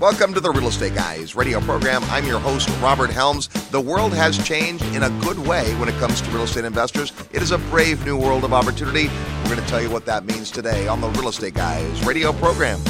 [0.00, 2.02] Welcome to the Real Estate Guys radio program.
[2.04, 3.48] I'm your host, Robert Helms.
[3.68, 7.12] The world has changed in a good way when it comes to real estate investors.
[7.34, 9.08] It is a brave new world of opportunity.
[9.44, 12.32] We're going to tell you what that means today on the Real Estate Guys radio
[12.32, 12.80] program.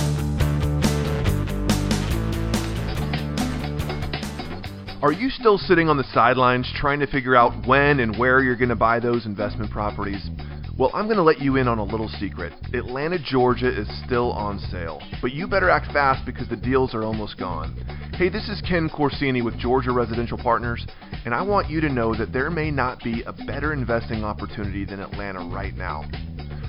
[5.03, 8.54] Are you still sitting on the sidelines trying to figure out when and where you're
[8.54, 10.31] going to buy those investment properties?
[10.78, 12.53] Well, I'm going to let you in on a little secret.
[12.72, 17.02] Atlanta, Georgia is still on sale, but you better act fast because the deals are
[17.02, 17.74] almost gone.
[18.14, 20.86] Hey, this is Ken Corsini with Georgia Residential Partners,
[21.24, 24.84] and I want you to know that there may not be a better investing opportunity
[24.84, 26.04] than Atlanta right now.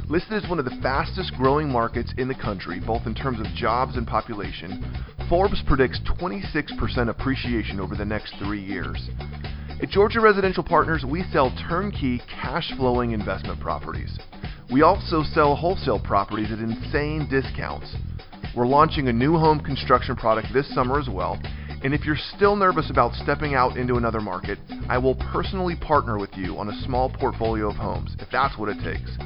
[0.09, 3.45] Listed as one of the fastest growing markets in the country, both in terms of
[3.55, 4.83] jobs and population,
[5.29, 9.09] Forbes predicts 26% appreciation over the next three years.
[9.81, 14.15] At Georgia Residential Partners, we sell turnkey, cash flowing investment properties.
[14.71, 17.95] We also sell wholesale properties at insane discounts.
[18.55, 21.41] We're launching a new home construction product this summer as well.
[21.83, 26.19] And if you're still nervous about stepping out into another market, I will personally partner
[26.19, 29.17] with you on a small portfolio of homes, if that's what it takes.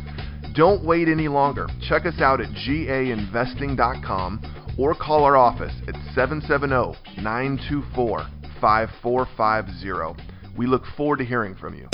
[0.55, 1.67] Don't wait any longer.
[1.89, 8.25] Check us out at gainvesting.com or call our office at 770 924
[8.61, 10.34] 5450.
[10.55, 11.89] We look forward to hearing from you.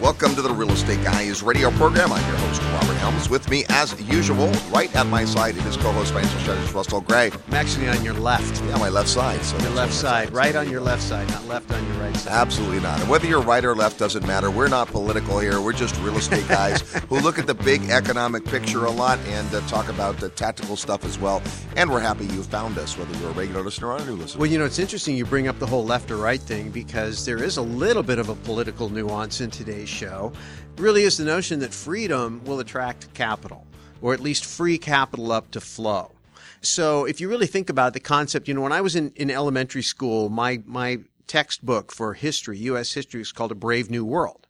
[0.00, 2.12] Welcome to the Real Estate Guys radio program.
[2.12, 3.30] I'm your host, Robert Helms.
[3.30, 7.30] With me, as usual, right at my side, it is co-host financial strategist Russell Gray.
[7.48, 8.62] I'm actually on your left.
[8.64, 9.40] Yeah, my left side.
[9.42, 12.30] So Your left side, right on your left side, not left on your right side.
[12.30, 13.00] Absolutely not.
[13.00, 14.50] And whether you're right or left doesn't matter.
[14.50, 15.62] We're not political here.
[15.62, 19.52] We're just real estate guys who look at the big economic picture a lot and
[19.54, 21.42] uh, talk about the tactical stuff as well.
[21.74, 24.40] And we're happy you found us, whether you're a regular listener or a new listener.
[24.40, 27.24] Well, you know, it's interesting you bring up the whole left or right thing because
[27.24, 30.32] there is a little bit of a political nuance in today's show.
[30.76, 33.66] Really is the notion that freedom will attract capital,
[34.02, 36.12] or at least free capital up to flow.
[36.60, 39.30] So if you really think about the concept, you know, when I was in, in
[39.30, 42.92] elementary school, my, my textbook for history, U.S.
[42.92, 44.45] history, was called A Brave New World.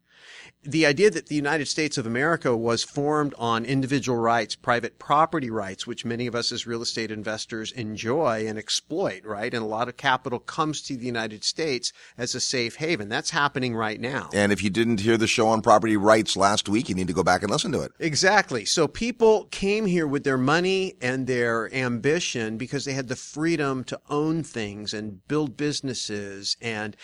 [0.66, 5.49] The idea that the United States of America was formed on individual rights, private property
[5.49, 9.54] rights, which many of us as real estate investors enjoy and exploit, right?
[9.54, 13.09] And a lot of capital comes to the United States as a safe haven.
[13.09, 14.28] That's happening right now.
[14.32, 17.12] and if you didn't hear the show on property rights last week, you need to
[17.12, 17.93] go back and listen to it.
[18.00, 18.65] Exactly.
[18.65, 23.84] So people came here with their money and their ambition because they had the freedom
[23.84, 26.97] to own things and build businesses and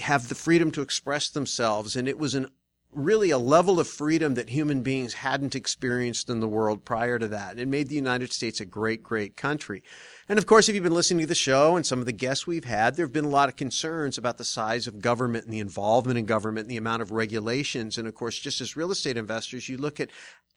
[0.00, 1.96] have the freedom to express themselves.
[1.96, 2.48] And it was an
[2.92, 7.28] really a level of freedom that human beings hadn't experienced in the world prior to
[7.28, 7.58] that.
[7.58, 9.82] It made the United States a great, great country.
[10.28, 12.48] And of course, if you've been listening to the show and some of the guests
[12.48, 15.54] we've had, there have been a lot of concerns about the size of government and
[15.54, 17.96] the involvement in government and the amount of regulations.
[17.96, 20.10] And of course, just as real estate investors, you look at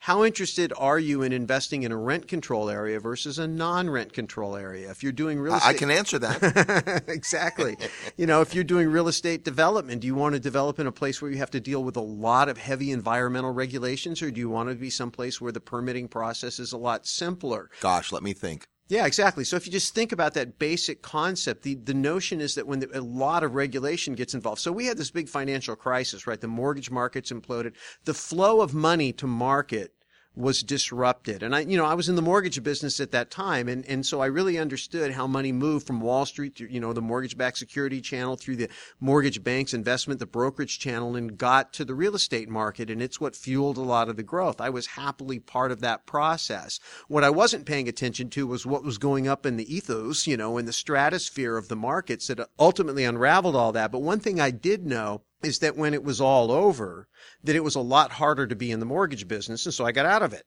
[0.03, 4.55] how interested are you in investing in a rent control area versus a non-rent control
[4.55, 4.89] area?
[4.89, 7.03] If you're doing real estate, I can answer that.
[7.07, 7.75] exactly.
[8.15, 10.91] you know, if you're doing real estate development, do you want to develop in a
[10.91, 14.39] place where you have to deal with a lot of heavy environmental regulations, or do
[14.39, 17.69] you want to be someplace where the permitting process is a lot simpler?
[17.81, 18.67] Gosh, let me think.
[18.89, 19.43] Yeah, exactly.
[19.43, 22.79] So if you just think about that basic concept, the, the notion is that when
[22.79, 26.41] the, a lot of regulation gets involved, so we had this big financial crisis, right?
[26.41, 27.73] The mortgage markets imploded.
[28.05, 29.93] The flow of money to market
[30.35, 31.43] was disrupted.
[31.43, 33.67] And I, you know, I was in the mortgage business at that time.
[33.67, 36.93] And, and so I really understood how money moved from Wall Street to, you know,
[36.93, 38.69] the mortgage backed security channel through the
[38.99, 42.89] mortgage banks investment, the brokerage channel and got to the real estate market.
[42.89, 44.61] And it's what fueled a lot of the growth.
[44.61, 46.79] I was happily part of that process.
[47.07, 50.37] What I wasn't paying attention to was what was going up in the ethos, you
[50.37, 53.91] know, in the stratosphere of the markets that ultimately unraveled all that.
[53.91, 57.07] But one thing I did know is that when it was all over,
[57.43, 59.65] that it was a lot harder to be in the mortgage business.
[59.65, 60.45] And so I got out of it.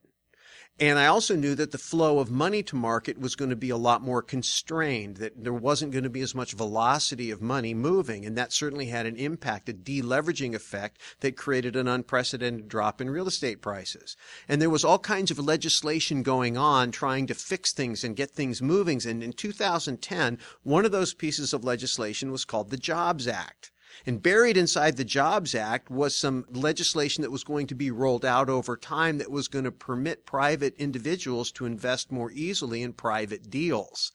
[0.80, 3.68] And I also knew that the flow of money to market was going to be
[3.68, 7.74] a lot more constrained, that there wasn't going to be as much velocity of money
[7.74, 8.24] moving.
[8.24, 13.10] And that certainly had an impact, a deleveraging effect that created an unprecedented drop in
[13.10, 14.16] real estate prices.
[14.48, 18.30] And there was all kinds of legislation going on trying to fix things and get
[18.30, 19.06] things moving.
[19.06, 23.71] And in 2010, one of those pieces of legislation was called the Jobs Act.
[24.06, 28.24] And buried inside the Jobs Act was some legislation that was going to be rolled
[28.24, 32.92] out over time that was going to permit private individuals to invest more easily in
[32.92, 34.12] private deals.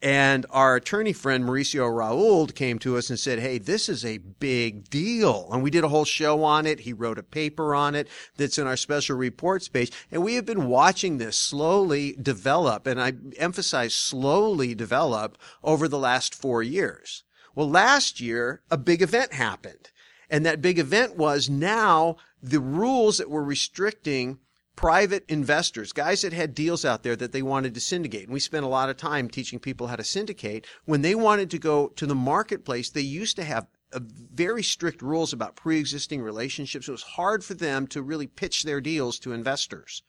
[0.00, 4.18] And our attorney friend Mauricio Rauld came to us and said, Hey, this is a
[4.18, 5.48] big deal.
[5.50, 6.80] And we did a whole show on it.
[6.80, 8.06] He wrote a paper on it
[8.36, 9.90] that's in our special reports page.
[10.12, 12.86] And we have been watching this slowly develop.
[12.86, 17.24] And I emphasize slowly develop over the last four years.
[17.54, 19.90] Well, last year, a big event happened.
[20.30, 24.38] And that big event was now the rules that were restricting
[24.76, 28.24] private investors, guys that had deals out there that they wanted to syndicate.
[28.24, 30.66] And we spent a lot of time teaching people how to syndicate.
[30.84, 35.32] When they wanted to go to the marketplace, they used to have very strict rules
[35.32, 36.86] about pre-existing relationships.
[36.86, 40.02] It was hard for them to really pitch their deals to investors.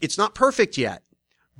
[0.00, 1.02] It's not perfect yet,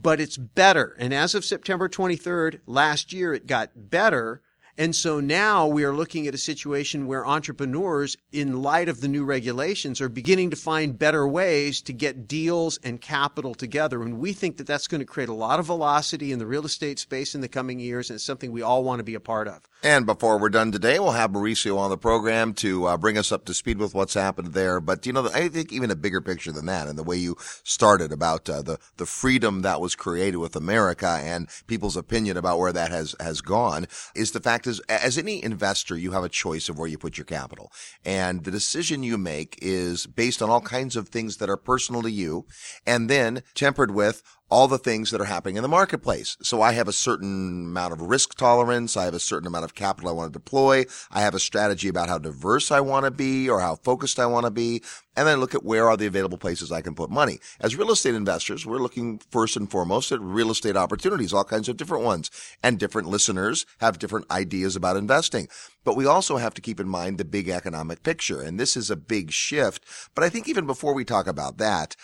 [0.00, 0.96] but it's better.
[0.98, 4.40] And as of September 23rd last year, it got better
[4.78, 9.08] and so now we are looking at a situation where entrepreneurs, in light of the
[9.08, 14.02] new regulations, are beginning to find better ways to get deals and capital together.
[14.02, 16.64] And we think that that's going to create a lot of velocity in the real
[16.64, 18.10] estate space in the coming years.
[18.10, 19.68] And it's something we all want to be a part of.
[19.82, 23.32] And before we're done today, we'll have Mauricio on the program to uh, bring us
[23.32, 24.78] up to speed with what's happened there.
[24.80, 27.36] But, you know, I think even a bigger picture than that and the way you
[27.64, 32.58] started about uh, the, the freedom that was created with America and people's opinion about
[32.58, 36.28] where that has, has gone is the fact is, as any investor, you have a
[36.28, 37.72] choice of where you put your capital.
[38.04, 42.02] And the decision you make is based on all kinds of things that are personal
[42.02, 42.46] to you
[42.86, 46.36] and then tempered with all the things that are happening in the marketplace.
[46.42, 48.96] So I have a certain amount of risk tolerance.
[48.96, 50.84] I have a certain amount of capital I want to deploy.
[51.10, 54.26] I have a strategy about how diverse I want to be or how focused I
[54.26, 54.82] want to be.
[55.16, 57.40] And then look at where are the available places I can put money.
[57.60, 61.68] As real estate investors, we're looking first and foremost at real estate opportunities, all kinds
[61.68, 62.30] of different ones.
[62.62, 65.48] And different listeners have different ideas about investing.
[65.84, 68.40] But we also have to keep in mind the big economic picture.
[68.40, 69.84] And this is a big shift.
[70.14, 71.96] But I think even before we talk about that,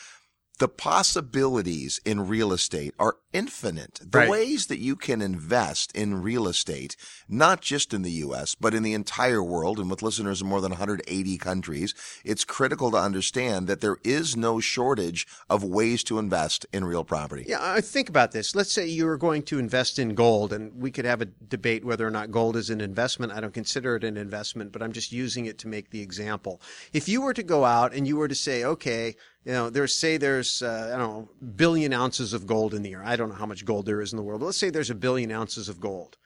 [0.59, 4.01] the possibilities in real estate are infinite.
[4.03, 4.31] The right.
[4.31, 6.97] ways that you can invest in real estate,
[7.29, 10.63] not just in the U.S., but in the entire world, and with listeners in more
[10.63, 11.95] than 180 countries,
[12.25, 17.05] it's critical to understand that there is no shortage of ways to invest in real
[17.05, 17.45] property.
[17.47, 18.55] Yeah, I think about this.
[18.55, 21.85] Let's say you were going to invest in gold, and we could have a debate
[21.85, 23.33] whether or not gold is an investment.
[23.33, 26.63] I don't consider it an investment, but I'm just using it to make the example.
[26.95, 29.95] If you were to go out and you were to say, okay, you know, there's
[29.95, 33.03] say there's uh, I don't know billion ounces of gold in the air.
[33.05, 34.41] I don't know how much gold there is in the world.
[34.41, 36.17] But let's say there's a billion ounces of gold.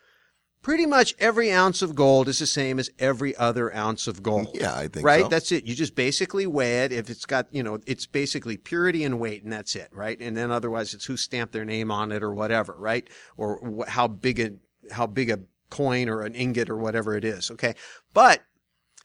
[0.62, 4.49] Pretty much every ounce of gold is the same as every other ounce of gold.
[4.55, 5.25] Yeah, I think right.
[5.25, 5.28] So.
[5.28, 5.64] That's it.
[5.64, 6.93] You just basically weigh it.
[6.93, 10.19] If it's got, you know, it's basically purity and weight, and that's it, right?
[10.19, 13.06] And then otherwise, it's who stamped their name on it or whatever, right?
[13.37, 14.52] Or how big a
[14.90, 17.50] how big a coin or an ingot or whatever it is.
[17.50, 17.75] Okay,
[18.14, 18.40] but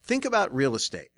[0.05, 1.09] think about real estate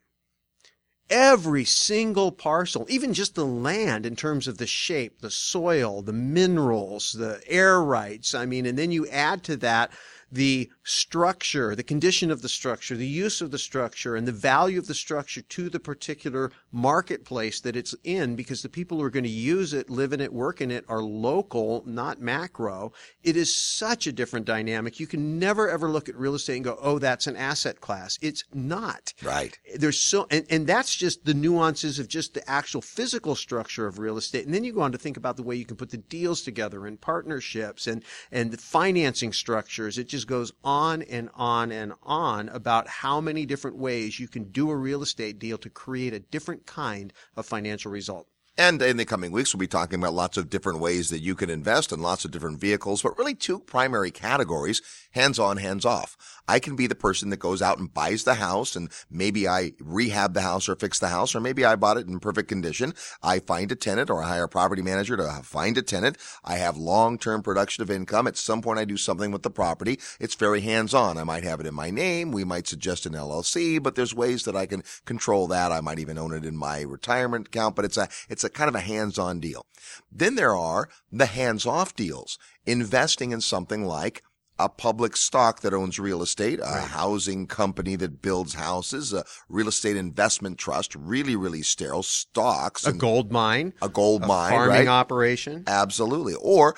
[1.09, 6.13] every single parcel, even just the land in terms of the shape, the soil, the
[6.13, 8.33] minerals, the air rights.
[8.36, 9.92] I mean, and then you add to that
[10.31, 14.79] the structure, the condition of the structure, the use of the structure, and the value
[14.79, 19.09] of the structure to the particular marketplace that it's in because the people who are
[19.09, 22.91] going to use it, live in it, work in it are local, not macro.
[23.24, 25.00] It is such a different dynamic.
[25.00, 28.18] You can never ever look at real estate and go, oh, that's an asset class.
[28.21, 29.13] It's not.
[29.24, 29.57] Right.
[29.75, 34.00] There's so, and, and that's just the nuances of just the actual physical structure of
[34.00, 34.45] real estate.
[34.45, 36.41] And then you go on to think about the way you can put the deals
[36.41, 39.97] together and partnerships and, and the financing structures.
[39.97, 44.27] It just just goes on and on and on about how many different ways you
[44.27, 48.27] can do a real estate deal to create a different kind of financial result.
[48.57, 51.35] And in the coming weeks, we'll be talking about lots of different ways that you
[51.35, 54.81] can invest in lots of different vehicles, but really two primary categories,
[55.17, 56.15] hands on, hands off.
[56.47, 59.73] I can be the person that goes out and buys the house and maybe I
[59.79, 62.93] rehab the house or fix the house, or maybe I bought it in perfect condition.
[63.21, 66.17] I find a tenant or I hire a property manager to find a tenant.
[66.45, 68.27] I have long-term production of income.
[68.27, 70.00] At some point, I do something with the property.
[70.19, 71.17] It's very hands on.
[71.17, 72.31] I might have it in my name.
[72.31, 75.71] We might suggest an LLC, but there's ways that I can control that.
[75.71, 78.69] I might even own it in my retirement account, but it's a, it's a kind
[78.69, 79.65] of a hands-on deal.
[80.12, 84.24] Then there are the hands-off deals, investing in something like
[84.59, 86.87] a public stock that owns real estate, a right.
[86.87, 92.93] housing company that builds houses, a real estate investment trust, really, really sterile stocks, a
[92.93, 94.29] gold mine, a gold mine.
[94.29, 94.87] a mine, farming right?
[94.87, 96.75] operation, absolutely, or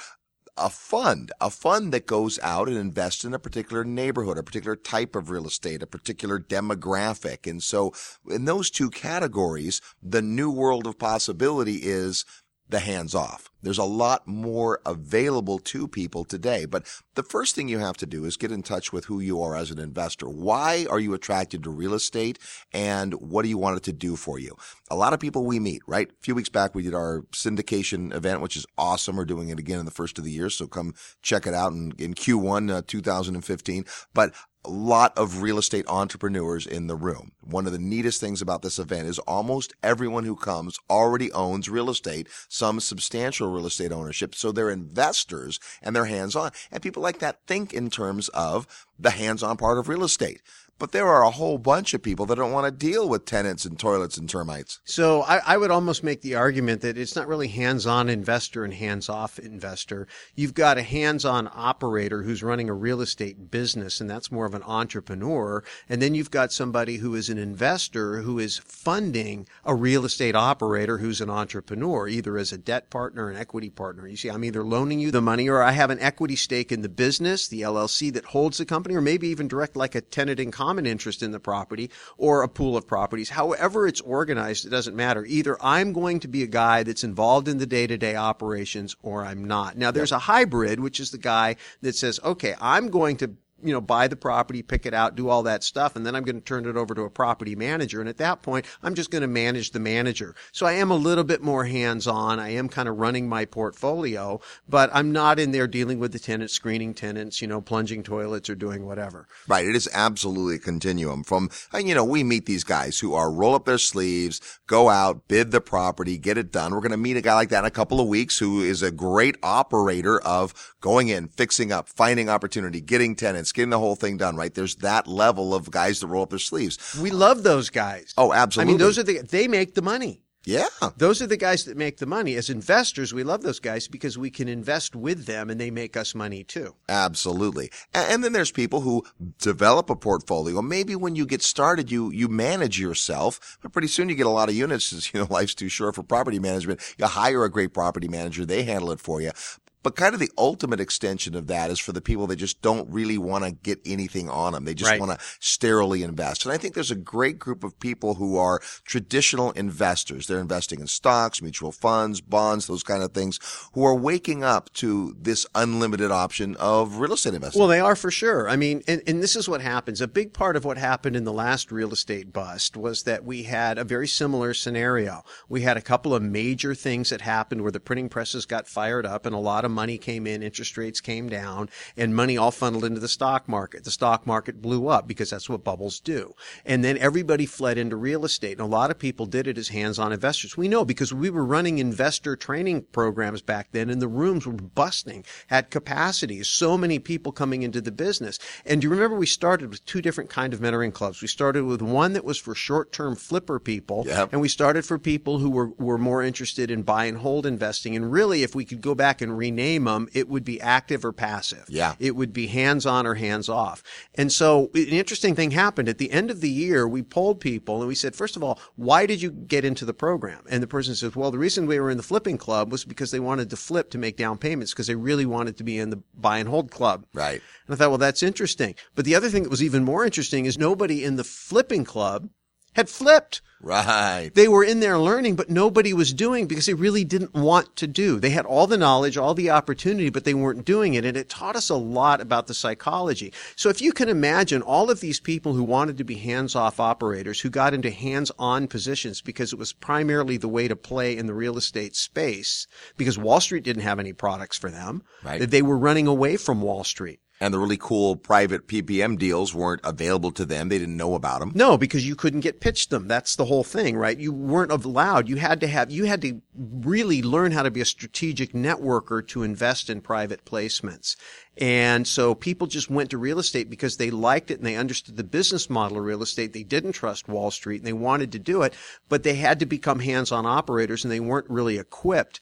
[0.59, 4.75] a fund, a fund that goes out and invests in a particular neighborhood, a particular
[4.75, 7.50] type of real estate, a particular demographic.
[7.50, 7.93] And so
[8.29, 12.25] in those two categories, the new world of possibility is
[12.70, 13.50] the hands off.
[13.62, 16.66] There's a lot more available to people today.
[16.66, 19.42] But the first thing you have to do is get in touch with who you
[19.42, 20.30] are as an investor.
[20.30, 22.40] Why are you attracted to real estate
[22.72, 24.56] and what do you want it to do for you?
[24.90, 26.10] A lot of people we meet, right?
[26.10, 29.18] A few weeks back, we did our syndication event, which is awesome.
[29.18, 30.50] We're doing it again in the first of the year.
[30.50, 33.86] So come check it out in, in Q1 uh, 2015.
[34.14, 34.34] But
[34.66, 37.32] a lot of real estate entrepreneurs in the room.
[37.42, 41.70] One of the neatest things about this event is almost everyone who comes already owns
[41.70, 44.36] real estate, some substantial real estate ownership.
[44.36, 46.51] So they're investors and they're hands on.
[46.72, 48.68] And people like that think in terms of
[49.00, 50.42] the hands-on part of real estate.
[50.79, 53.65] But there are a whole bunch of people that don't want to deal with tenants
[53.65, 54.79] and toilets and termites.
[54.86, 58.74] So I, I, would almost make the argument that it's not really hands-on investor and
[58.74, 60.07] hands-off investor.
[60.36, 64.53] You've got a hands-on operator who's running a real estate business, and that's more of
[64.53, 65.63] an entrepreneur.
[65.89, 70.36] And then you've got somebody who is an investor who is funding a real estate
[70.36, 74.07] operator who's an entrepreneur, either as a debt partner, an equity partner.
[74.07, 76.83] You see, I'm either loaning you the money or I have an equity stake in
[76.83, 80.39] the business, the LLC that holds the company, or maybe even direct like a tenant
[80.39, 83.32] in common common interest in the property or a pool of properties.
[83.32, 85.26] However it's organized, it doesn't matter.
[85.26, 89.46] Either I'm going to be a guy that's involved in the day-to-day operations or I'm
[89.46, 89.80] not.
[89.80, 93.32] Now there's a hybrid, which is the guy that says, okay, I'm going to
[93.63, 96.24] you know, buy the property, pick it out, do all that stuff, and then I'm
[96.24, 98.00] going to turn it over to a property manager.
[98.00, 100.36] And at that point, I'm just going to manage the manager.
[100.51, 102.39] So I am a little bit more hands-on.
[102.39, 106.20] I am kind of running my portfolio, but I'm not in there dealing with the
[106.20, 109.28] tenants, screening tenants, you know, plunging toilets or doing whatever.
[109.48, 109.66] Right.
[109.66, 113.56] It is absolutely a continuum from, you know, we meet these guys who are roll
[113.56, 116.74] up their sleeves, go out, bid the property, get it done.
[116.74, 118.82] We're going to meet a guy like that in a couple of weeks who is
[118.82, 123.96] a great operator of going in, fixing up, finding opportunity, getting tenants, getting the whole
[123.96, 124.53] thing done, right?
[124.53, 126.98] There's that level of guys that roll up their sleeves.
[127.01, 128.13] We love those guys.
[128.18, 128.72] Oh, absolutely.
[128.72, 130.22] I mean, those are the, they make the money.
[130.46, 130.68] Yeah.
[130.98, 132.36] Those are the guys that make the money.
[132.36, 135.98] As investors, we love those guys because we can invest with them and they make
[135.98, 136.75] us money too.
[136.88, 137.72] Absolutely.
[137.94, 139.06] And then there's people who
[139.38, 140.62] develop a portfolio.
[140.62, 144.29] Maybe when you get started, you, you manage yourself, but pretty soon you get a
[144.29, 144.79] lot of units.
[145.13, 146.82] You know, life's too short for property management.
[146.98, 148.46] You hire a great property manager.
[148.46, 149.32] They handle it for you.
[149.81, 152.89] But kind of the ultimate extension of that is for the people that just don't
[152.89, 154.65] really want to get anything on them.
[154.65, 155.00] They just right.
[155.00, 156.45] want to sterilely invest.
[156.45, 160.27] And I think there's a great group of people who are traditional investors.
[160.27, 163.39] They're investing in stocks, mutual funds, bonds, those kind of things,
[163.74, 167.59] who are waking up to this unlimited option of real estate investing.
[167.59, 168.50] Well, they are for sure.
[168.50, 170.01] I mean, and, and this is what happens.
[170.01, 173.43] A big part of what happened in the last real estate bust was that we
[173.43, 175.24] had a very similar scenario.
[175.48, 179.05] We had a couple of major things that happened where the printing presses got fired
[179.05, 182.38] up and a lot of of money came in, interest rates came down, and money
[182.38, 183.84] all funneled into the stock market.
[183.84, 186.34] The stock market blew up because that's what bubbles do.
[186.66, 188.58] And then everybody fled into real estate.
[188.58, 190.58] And a lot of people did it as hands-on investors.
[190.58, 194.54] We know because we were running investor training programs back then and the rooms were
[194.54, 198.40] busting, at capacities, so many people coming into the business.
[198.66, 201.22] And do you remember we started with two different kind of mentoring clubs?
[201.22, 204.04] We started with one that was for short-term flipper people.
[204.08, 204.30] Yep.
[204.32, 207.96] And we started for people who were, were more interested in buy and hold investing.
[207.96, 211.04] And really, if we could go back and rename name them, it would be active
[211.04, 211.66] or passive.
[211.68, 211.96] Yeah.
[212.00, 213.84] It would be hands on or hands off.
[214.16, 216.88] And so an interesting thing happened at the end of the year.
[216.88, 219.94] We polled people and we said, first of all, why did you get into the
[219.94, 220.44] program?
[220.50, 223.12] And the person says, well, the reason we were in the flipping club was because
[223.12, 225.89] they wanted to flip to make down payments because they really wanted to be in
[225.89, 227.06] the buy and hold club.
[227.13, 227.42] Right.
[227.68, 228.75] And I thought, well, that's interesting.
[228.96, 232.30] But the other thing that was even more interesting is nobody in the flipping club
[232.79, 233.41] had flipped.
[233.62, 234.31] Right.
[234.33, 237.88] They were in there learning, but nobody was doing because they really didn't want to
[237.88, 238.17] do.
[238.17, 241.03] They had all the knowledge, all the opportunity, but they weren't doing it.
[241.03, 243.33] And it taught us a lot about the psychology.
[243.57, 247.41] So if you can imagine all of these people who wanted to be hands-off operators,
[247.41, 251.33] who got into hands-on positions because it was primarily the way to play in the
[251.33, 255.03] real estate space, because Wall Street didn't have any products for them.
[255.21, 255.41] Right.
[255.41, 259.81] They were running away from Wall Street and the really cool private PPM deals weren't
[259.84, 260.69] available to them.
[260.69, 261.51] They didn't know about them.
[261.55, 263.08] No, because you couldn't get pitched them.
[263.08, 264.17] That's the whole thing, right?
[264.17, 265.29] You weren't allowed.
[265.29, 269.25] You had to have, you had to really learn how to be a strategic networker
[269.29, 271.15] to invest in private placements.
[271.58, 275.17] And so people just went to real estate because they liked it and they understood
[275.17, 276.53] the business model of real estate.
[276.53, 278.74] They didn't trust Wall Street and they wanted to do it,
[279.10, 282.39] but they had to become hands-on operators and they weren't really equipped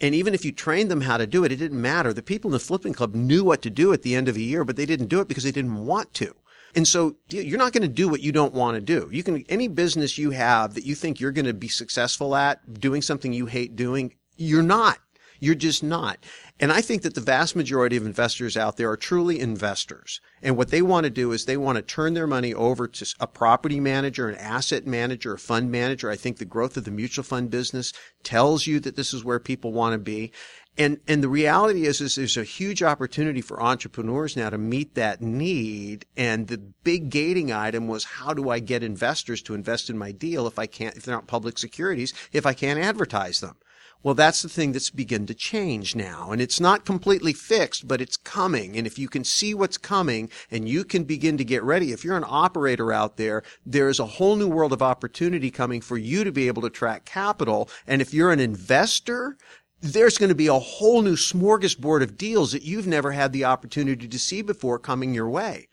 [0.00, 2.12] and even if you trained them how to do it, it didn't matter.
[2.12, 4.40] The people in the flipping club knew what to do at the end of a
[4.40, 6.34] year, but they didn't do it because they didn't want to.
[6.74, 9.08] And so you're not going to do what you don't want to do.
[9.10, 12.80] You can, any business you have that you think you're going to be successful at
[12.80, 14.98] doing something you hate doing, you're not.
[15.40, 16.18] You're just not.
[16.60, 20.20] And I think that the vast majority of investors out there are truly investors.
[20.42, 23.14] And what they want to do is they want to turn their money over to
[23.20, 26.10] a property manager, an asset manager, a fund manager.
[26.10, 27.92] I think the growth of the mutual fund business
[28.24, 30.32] tells you that this is where people want to be.
[30.76, 34.94] And, and the reality is, is there's a huge opportunity for entrepreneurs now to meet
[34.94, 36.06] that need.
[36.16, 40.12] And the big gating item was how do I get investors to invest in my
[40.12, 43.56] deal if I can't, if they're not public securities, if I can't advertise them?
[44.04, 46.30] Well, that's the thing that's begun to change now.
[46.30, 48.76] And it's not completely fixed, but it's coming.
[48.76, 52.04] And if you can see what's coming and you can begin to get ready, if
[52.04, 56.22] you're an operator out there, there's a whole new world of opportunity coming for you
[56.22, 57.68] to be able to track capital.
[57.88, 59.36] And if you're an investor,
[59.80, 63.44] there's going to be a whole new smorgasbord of deals that you've never had the
[63.44, 65.66] opportunity to see before coming your way.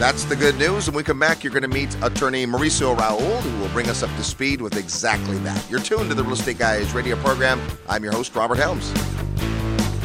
[0.00, 0.86] That's the good news.
[0.86, 4.02] When we come back, you're going to meet attorney Mauricio Rauld, who will bring us
[4.02, 5.62] up to speed with exactly that.
[5.68, 7.60] You're tuned to the Real Estate Guys radio program.
[7.86, 8.90] I'm your host, Robert Helms.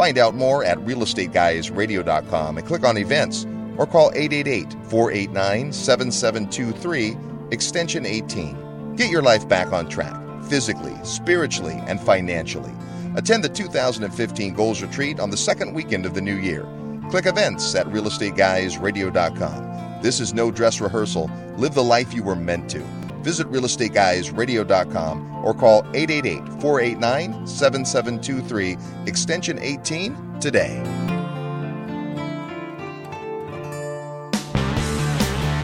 [0.00, 7.18] Find out more at realestateguysradio.com and click on events or call 888 489 7723,
[7.50, 8.96] extension 18.
[8.96, 12.72] Get your life back on track, physically, spiritually, and financially.
[13.14, 16.66] Attend the 2015 Goals Retreat on the second weekend of the new year.
[17.10, 20.00] Click events at realestateguysradio.com.
[20.00, 21.30] This is no dress rehearsal.
[21.58, 22.82] Live the life you were meant to.
[23.22, 30.99] Visit realestateguysradio.com or call 888 489 7723, extension 18 today.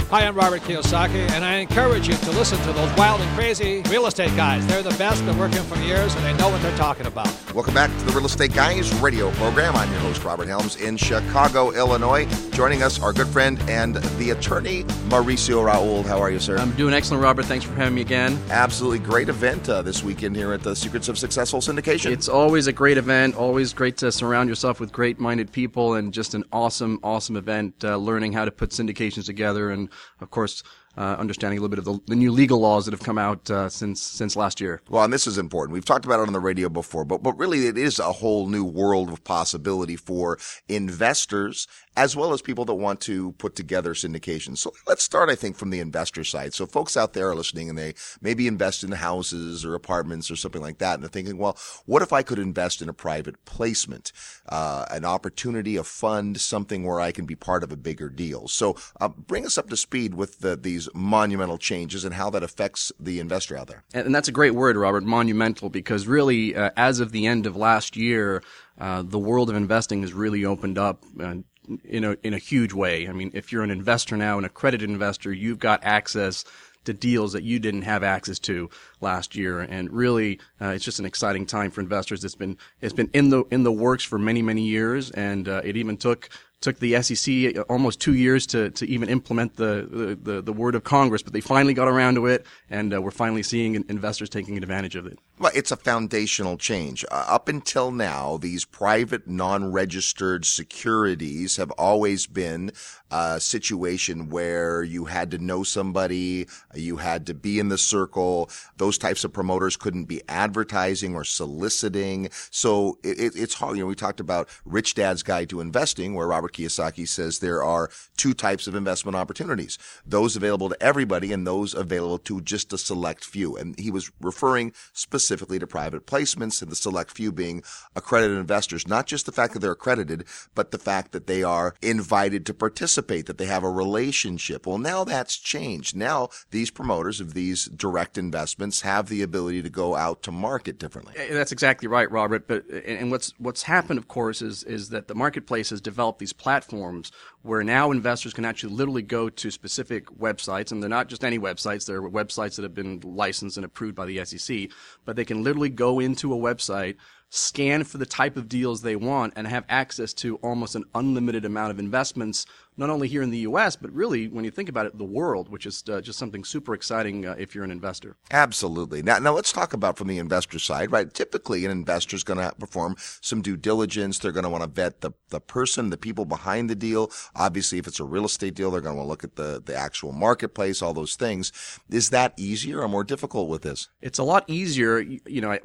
[0.09, 3.83] Hi, I'm Robert Kiyosaki, and I encourage you to listen to those wild and crazy
[3.91, 4.65] real estate guys.
[4.69, 7.27] They're the best, been working for years, and they know what they're talking about.
[7.53, 9.75] Welcome back to the Real Estate Guys radio program.
[9.75, 12.25] I'm your host, Robert Helms, in Chicago, Illinois.
[12.53, 16.07] Joining us, our good friend and the attorney, Mauricio Rauld.
[16.07, 16.57] How are you, sir?
[16.57, 17.47] I'm doing excellent, Robert.
[17.47, 18.39] Thanks for having me again.
[18.51, 22.13] Absolutely great event uh, this weekend here at the Secrets of Successful Syndication.
[22.13, 26.15] It's always a great event, always great to surround yourself with great minded people, and
[26.15, 29.89] just an awesome, awesome event, uh, learning how to put syndications together, and
[30.21, 30.63] of course,
[30.97, 33.51] uh, understanding a little bit of the, the, new legal laws that have come out
[33.51, 34.81] uh, since since last year.
[34.89, 35.75] Well, and this is important.
[35.75, 38.49] We've talked about it on the radio before, but but really, it is a whole
[38.49, 41.67] new world of possibility for investors
[41.97, 44.59] as well as people that want to put together syndications.
[44.59, 46.53] So let's start, I think, from the investor side.
[46.53, 50.37] So folks out there are listening and they maybe invest in houses or apartments or
[50.37, 53.43] something like that, and they're thinking, well, what if I could invest in a private
[53.47, 54.13] placement,
[54.49, 58.47] uh, an opportunity, a fund, something where I can be part of a bigger deal?
[58.49, 62.43] So uh, bring us up to speed with the, these monumental changes and how that
[62.43, 63.85] affects the investor out there.
[63.95, 67.57] And that's a great word, Robert, monumental, because really, uh, as of the end of
[67.57, 68.43] last year,
[68.79, 71.37] uh, the world of investing has really opened up uh,
[71.85, 73.09] in a in a huge way.
[73.09, 76.45] I mean, if you're an investor now, an accredited investor, you've got access
[76.85, 78.71] to deals that you didn't have access to
[79.01, 82.25] last year, and really, uh, it's just an exciting time for investors.
[82.25, 85.61] It's been it's been in the in the works for many many years, and uh,
[85.65, 86.29] it even took
[86.61, 90.85] took the SEC almost two years to, to even implement the, the, the, word of
[90.85, 94.57] Congress, but they finally got around to it, and uh, we're finally seeing investors taking
[94.57, 95.19] advantage of it.
[95.39, 97.05] Well, it's a foundational change.
[97.11, 102.73] Uh, up until now, these private, non-registered securities have always been
[103.11, 108.51] a situation where you had to know somebody, you had to be in the circle.
[108.79, 112.31] Those types of promoters couldn't be advertising or soliciting.
[112.51, 113.77] So it, it's hard.
[113.77, 117.63] You know, we talked about Rich Dad's Guide to Investing, where Robert Kiyosaki says there
[117.63, 122.73] are two types of investment opportunities: those available to everybody, and those available to just
[122.73, 123.57] a select few.
[123.57, 127.63] And he was referring specifically specifically to private placements and the select few being
[127.95, 128.87] accredited investors.
[128.87, 132.55] Not just the fact that they're accredited, but the fact that they are invited to
[132.55, 134.67] participate, that they have a relationship.
[134.67, 135.97] Well, now that's changed.
[135.97, 140.79] Now these promoters of these direct investments have the ability to go out to market
[140.79, 141.15] differently.
[141.31, 142.47] That's exactly right, Robert.
[142.47, 146.33] But and what's what's happened, of course, is is that the marketplace has developed these
[146.39, 151.25] platforms where now investors can actually literally go to specific websites, and they're not just
[151.25, 151.87] any websites.
[151.87, 154.71] They're websites that have been licensed and approved by the SEC,
[155.05, 156.97] but they can literally go into a website,
[157.31, 161.45] scan for the type of deals they want, and have access to almost an unlimited
[161.45, 162.47] amount of investments
[162.77, 165.49] not only here in the U.S., but really, when you think about it, the world,
[165.49, 168.17] which is uh, just something super exciting uh, if you're an investor.
[168.31, 169.03] Absolutely.
[169.03, 171.13] Now, now let's talk about from the investor side, right?
[171.13, 174.19] Typically, an investor is going to perform some due diligence.
[174.19, 177.11] They're going to want to vet the, the person, the people behind the deal.
[177.35, 179.63] Obviously, if it's a real estate deal, they're going to want to look at the,
[179.65, 181.53] the actual marketplace, all those things.
[181.91, 183.89] Is that easier or more difficult with this?
[184.01, 185.01] It's a lot easier.
[185.01, 185.59] You, you know,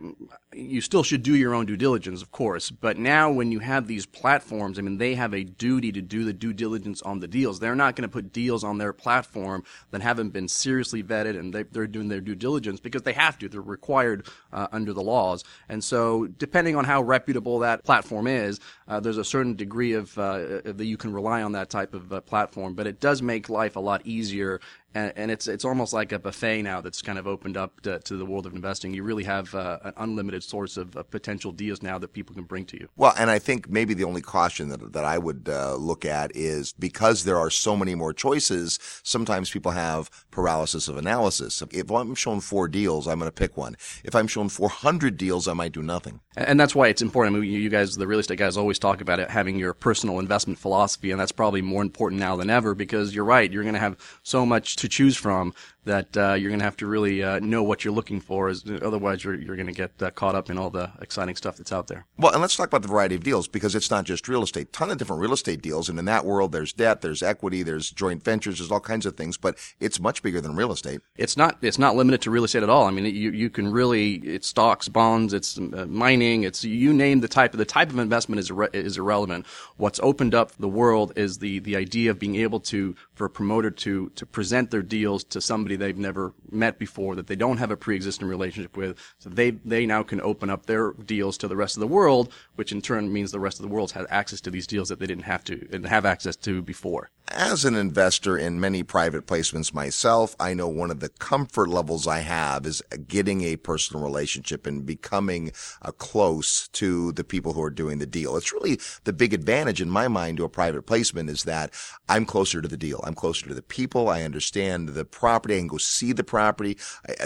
[0.54, 3.88] you still should do your own due diligence, of course, but now when you have
[3.88, 7.27] these platforms, I mean, they have a duty to do the due diligence on the
[7.27, 7.59] deals.
[7.59, 11.53] They're not going to put deals on their platform that haven't been seriously vetted and
[11.53, 13.49] they, are doing their due diligence because they have to.
[13.49, 15.43] They're required uh, under the laws.
[15.69, 20.17] And so, depending on how reputable that platform is, uh, there's a certain degree of
[20.17, 22.73] uh, that you can rely on that type of uh, platform.
[22.73, 24.59] But it does make life a lot easier
[24.93, 27.99] and, and, it's it's almost like a buffet now that's kind of opened up to,
[27.99, 28.93] to the world of investing.
[28.93, 32.43] You really have uh, an unlimited source of, of, potential deals now that people can
[32.43, 32.88] bring to you.
[32.95, 36.36] Well, and I think maybe the only caution that that I would uh, look at
[36.36, 38.80] is because there are so many more choices.
[39.04, 41.62] Sometimes people have paralysis of analysis.
[41.71, 43.75] If I'm shown four deals, I'm going to pick one.
[44.04, 46.21] If I'm shown 400 deals, I might do nothing.
[46.36, 47.36] And that's why it's important.
[47.36, 50.19] I mean, you guys, the real estate guys, always talk about it having your personal
[50.19, 53.51] investment philosophy, and that's probably more important now than ever because you're right.
[53.51, 55.53] You're going to have so much to choose from
[55.85, 58.49] that uh, you're going to have to really uh, know what you're looking for.
[58.49, 61.57] As, otherwise, you're, you're going to get uh, caught up in all the exciting stuff
[61.57, 62.05] that's out there.
[62.17, 64.73] Well, and let's talk about the variety of deals because it's not just real estate.
[64.73, 67.89] Ton of different real estate deals, and in that world, there's debt, there's equity, there's
[67.89, 69.37] joint ventures, there's all kinds of things.
[69.37, 71.01] But it's much bigger than real estate.
[71.15, 71.57] It's not.
[71.61, 72.85] It's not limited to real estate at all.
[72.85, 77.21] I mean, you you can really it's stocks, bonds, it's uh, mining, it's you name
[77.21, 77.53] the type.
[77.53, 79.45] of The type of investment is irre- is irrelevant.
[79.77, 83.29] What's opened up the world is the the idea of being able to for a
[83.29, 87.57] promoter to to present their deals to somebody they've never met before that they don't
[87.57, 88.97] have a pre-existing relationship with.
[89.19, 92.31] So they, they now can open up their deals to the rest of the world,
[92.55, 94.99] which in turn means the rest of the world has access to these deals that
[94.99, 97.10] they didn't have to and have access to before.
[97.27, 102.05] As an investor in many private placements myself, I know one of the comfort levels
[102.05, 107.63] I have is getting a personal relationship and becoming uh, close to the people who
[107.63, 108.36] are doing the deal.
[108.36, 111.71] It's really the big advantage in my mind to a private placement is that
[112.10, 113.01] I'm closer to the deal.
[113.05, 114.10] I'm closer to the people.
[114.10, 115.57] I understand the property.
[115.62, 116.78] I can go see the property.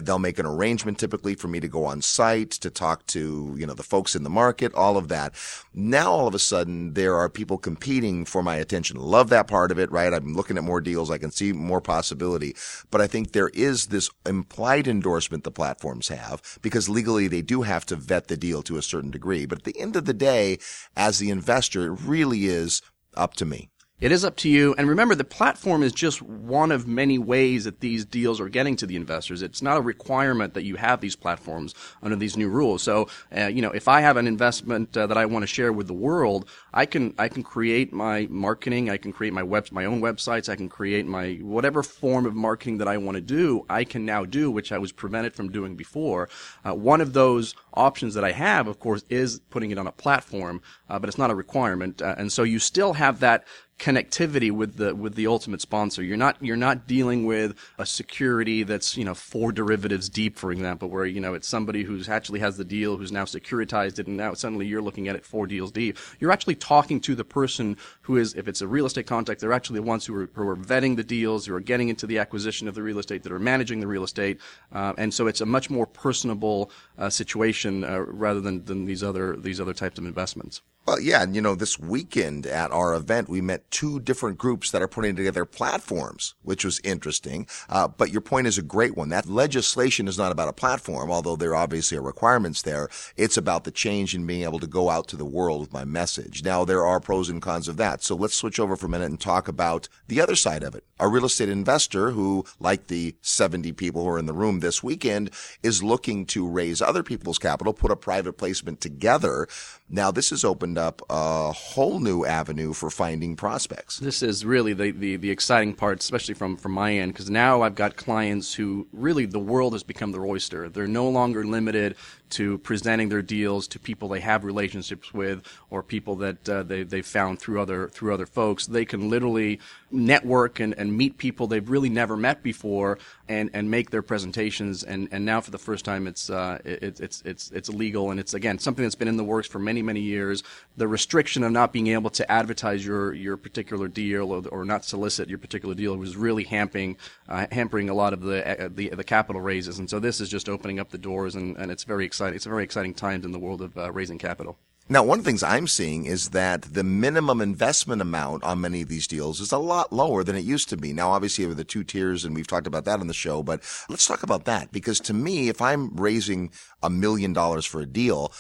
[0.02, 3.66] They'll make an arrangement typically for me to go on site to talk to, you
[3.66, 5.34] know, the folks in the market, all of that.
[5.74, 8.98] Now all of a sudden there are people competing for my attention.
[8.98, 10.14] Love that part of it, right?
[10.14, 11.10] I'm looking at more deals.
[11.10, 12.56] I can see more possibility,
[12.92, 17.62] but I think there is this implied endorsement the platforms have because legally they do
[17.62, 19.46] have to vet the deal to a certain degree.
[19.46, 20.60] But at the end of the day,
[20.96, 22.82] as the investor, it really is
[23.16, 23.70] up to me.
[24.02, 24.76] It is up to you.
[24.78, 28.76] And remember, the platform is just one of many ways that these deals are getting
[28.76, 29.42] to the investors.
[29.42, 32.84] It's not a requirement that you have these platforms under these new rules.
[32.84, 35.72] So, uh, you know, if I have an investment uh, that I want to share
[35.72, 38.90] with the world, I can I can create my marketing.
[38.90, 40.50] I can create my web my own websites.
[40.50, 43.66] I can create my whatever form of marketing that I want to do.
[43.70, 46.28] I can now do, which I was prevented from doing before.
[46.66, 49.92] Uh, one of those options that I have, of course, is putting it on a
[49.94, 52.02] platform, uh, but it's not a requirement.
[52.02, 53.46] Uh, and so you still have that
[53.78, 56.02] connectivity with the with the ultimate sponsor.
[56.02, 60.52] You're not you're not dealing with a security that's you know four derivatives deep, for
[60.52, 64.08] example, where you know it's somebody who's actually has the deal who's now securitized it,
[64.08, 65.98] and now suddenly you're looking at it four deals deep.
[66.20, 69.54] You're actually talking to the person who is, if it's a real estate contact, they're
[69.54, 72.18] actually the ones who are, who are vetting the deals, who are getting into the
[72.20, 74.40] acquisition of the real estate, that are managing the real estate,
[74.72, 79.04] uh, and so it's a much more personable uh, situation uh, rather than than these
[79.04, 80.62] other these other types of investments.
[80.86, 84.70] Well, yeah, and you know, this weekend at our event, we met two different groups
[84.70, 87.48] that are putting together platforms, which was interesting.
[87.68, 89.10] Uh, but your point is a great one.
[89.10, 92.88] That legislation is not about a platform, although there obviously are requirements there.
[93.18, 95.86] It's about the change in being able to go out to the world with my
[95.86, 96.44] message.
[96.44, 98.04] Now, there are pros and cons of that.
[98.04, 100.84] So let's switch over for a minute and talk about the other side of it.
[101.00, 104.84] A real estate investor who, like the 70 people who are in the room this
[104.84, 105.32] weekend,
[105.64, 109.48] is looking to raise other people's capital, put a private placement together.
[109.90, 110.44] Now, this has
[110.78, 114.00] opened up a whole new avenue for finding prospects.
[114.00, 117.62] This is really the, the, the exciting part, especially from, from my end, because now
[117.62, 120.70] I've got clients who really the world has become their oyster.
[120.70, 121.96] They're no longer limited
[122.32, 126.84] to presenting their deals to people they have relationships with or people that uh, they,
[126.84, 128.66] they found through other through other folks.
[128.66, 129.60] They can literally
[129.96, 134.84] network and, and meet people they've really never met before and, and make their presentations.
[134.84, 138.12] And, and now for the first time, it's, uh, it, it's, it's, it's illegal.
[138.12, 140.44] And it's, again, something that's been in the works for many, many years.
[140.78, 144.86] The restriction of not being able to advertise your, your particular deal or, or not
[144.86, 148.90] solicit your particular deal was really hampering, uh, hampering a lot of the, uh, the,
[148.90, 149.80] the capital raises.
[149.80, 152.36] And so this is just opening up the doors and, and it's very exciting.
[152.36, 154.58] It's a very exciting time in the world of uh, raising capital.
[154.88, 158.84] Now, one of the things I'm seeing is that the minimum investment amount on many
[158.84, 160.94] of these deals is a lot lower than it used to be.
[160.94, 163.62] Now, obviously, with the two tiers, and we've talked about that on the show, but
[163.90, 166.52] let's talk about that because to me, if I'm raising
[166.84, 168.32] a million dollars for a deal,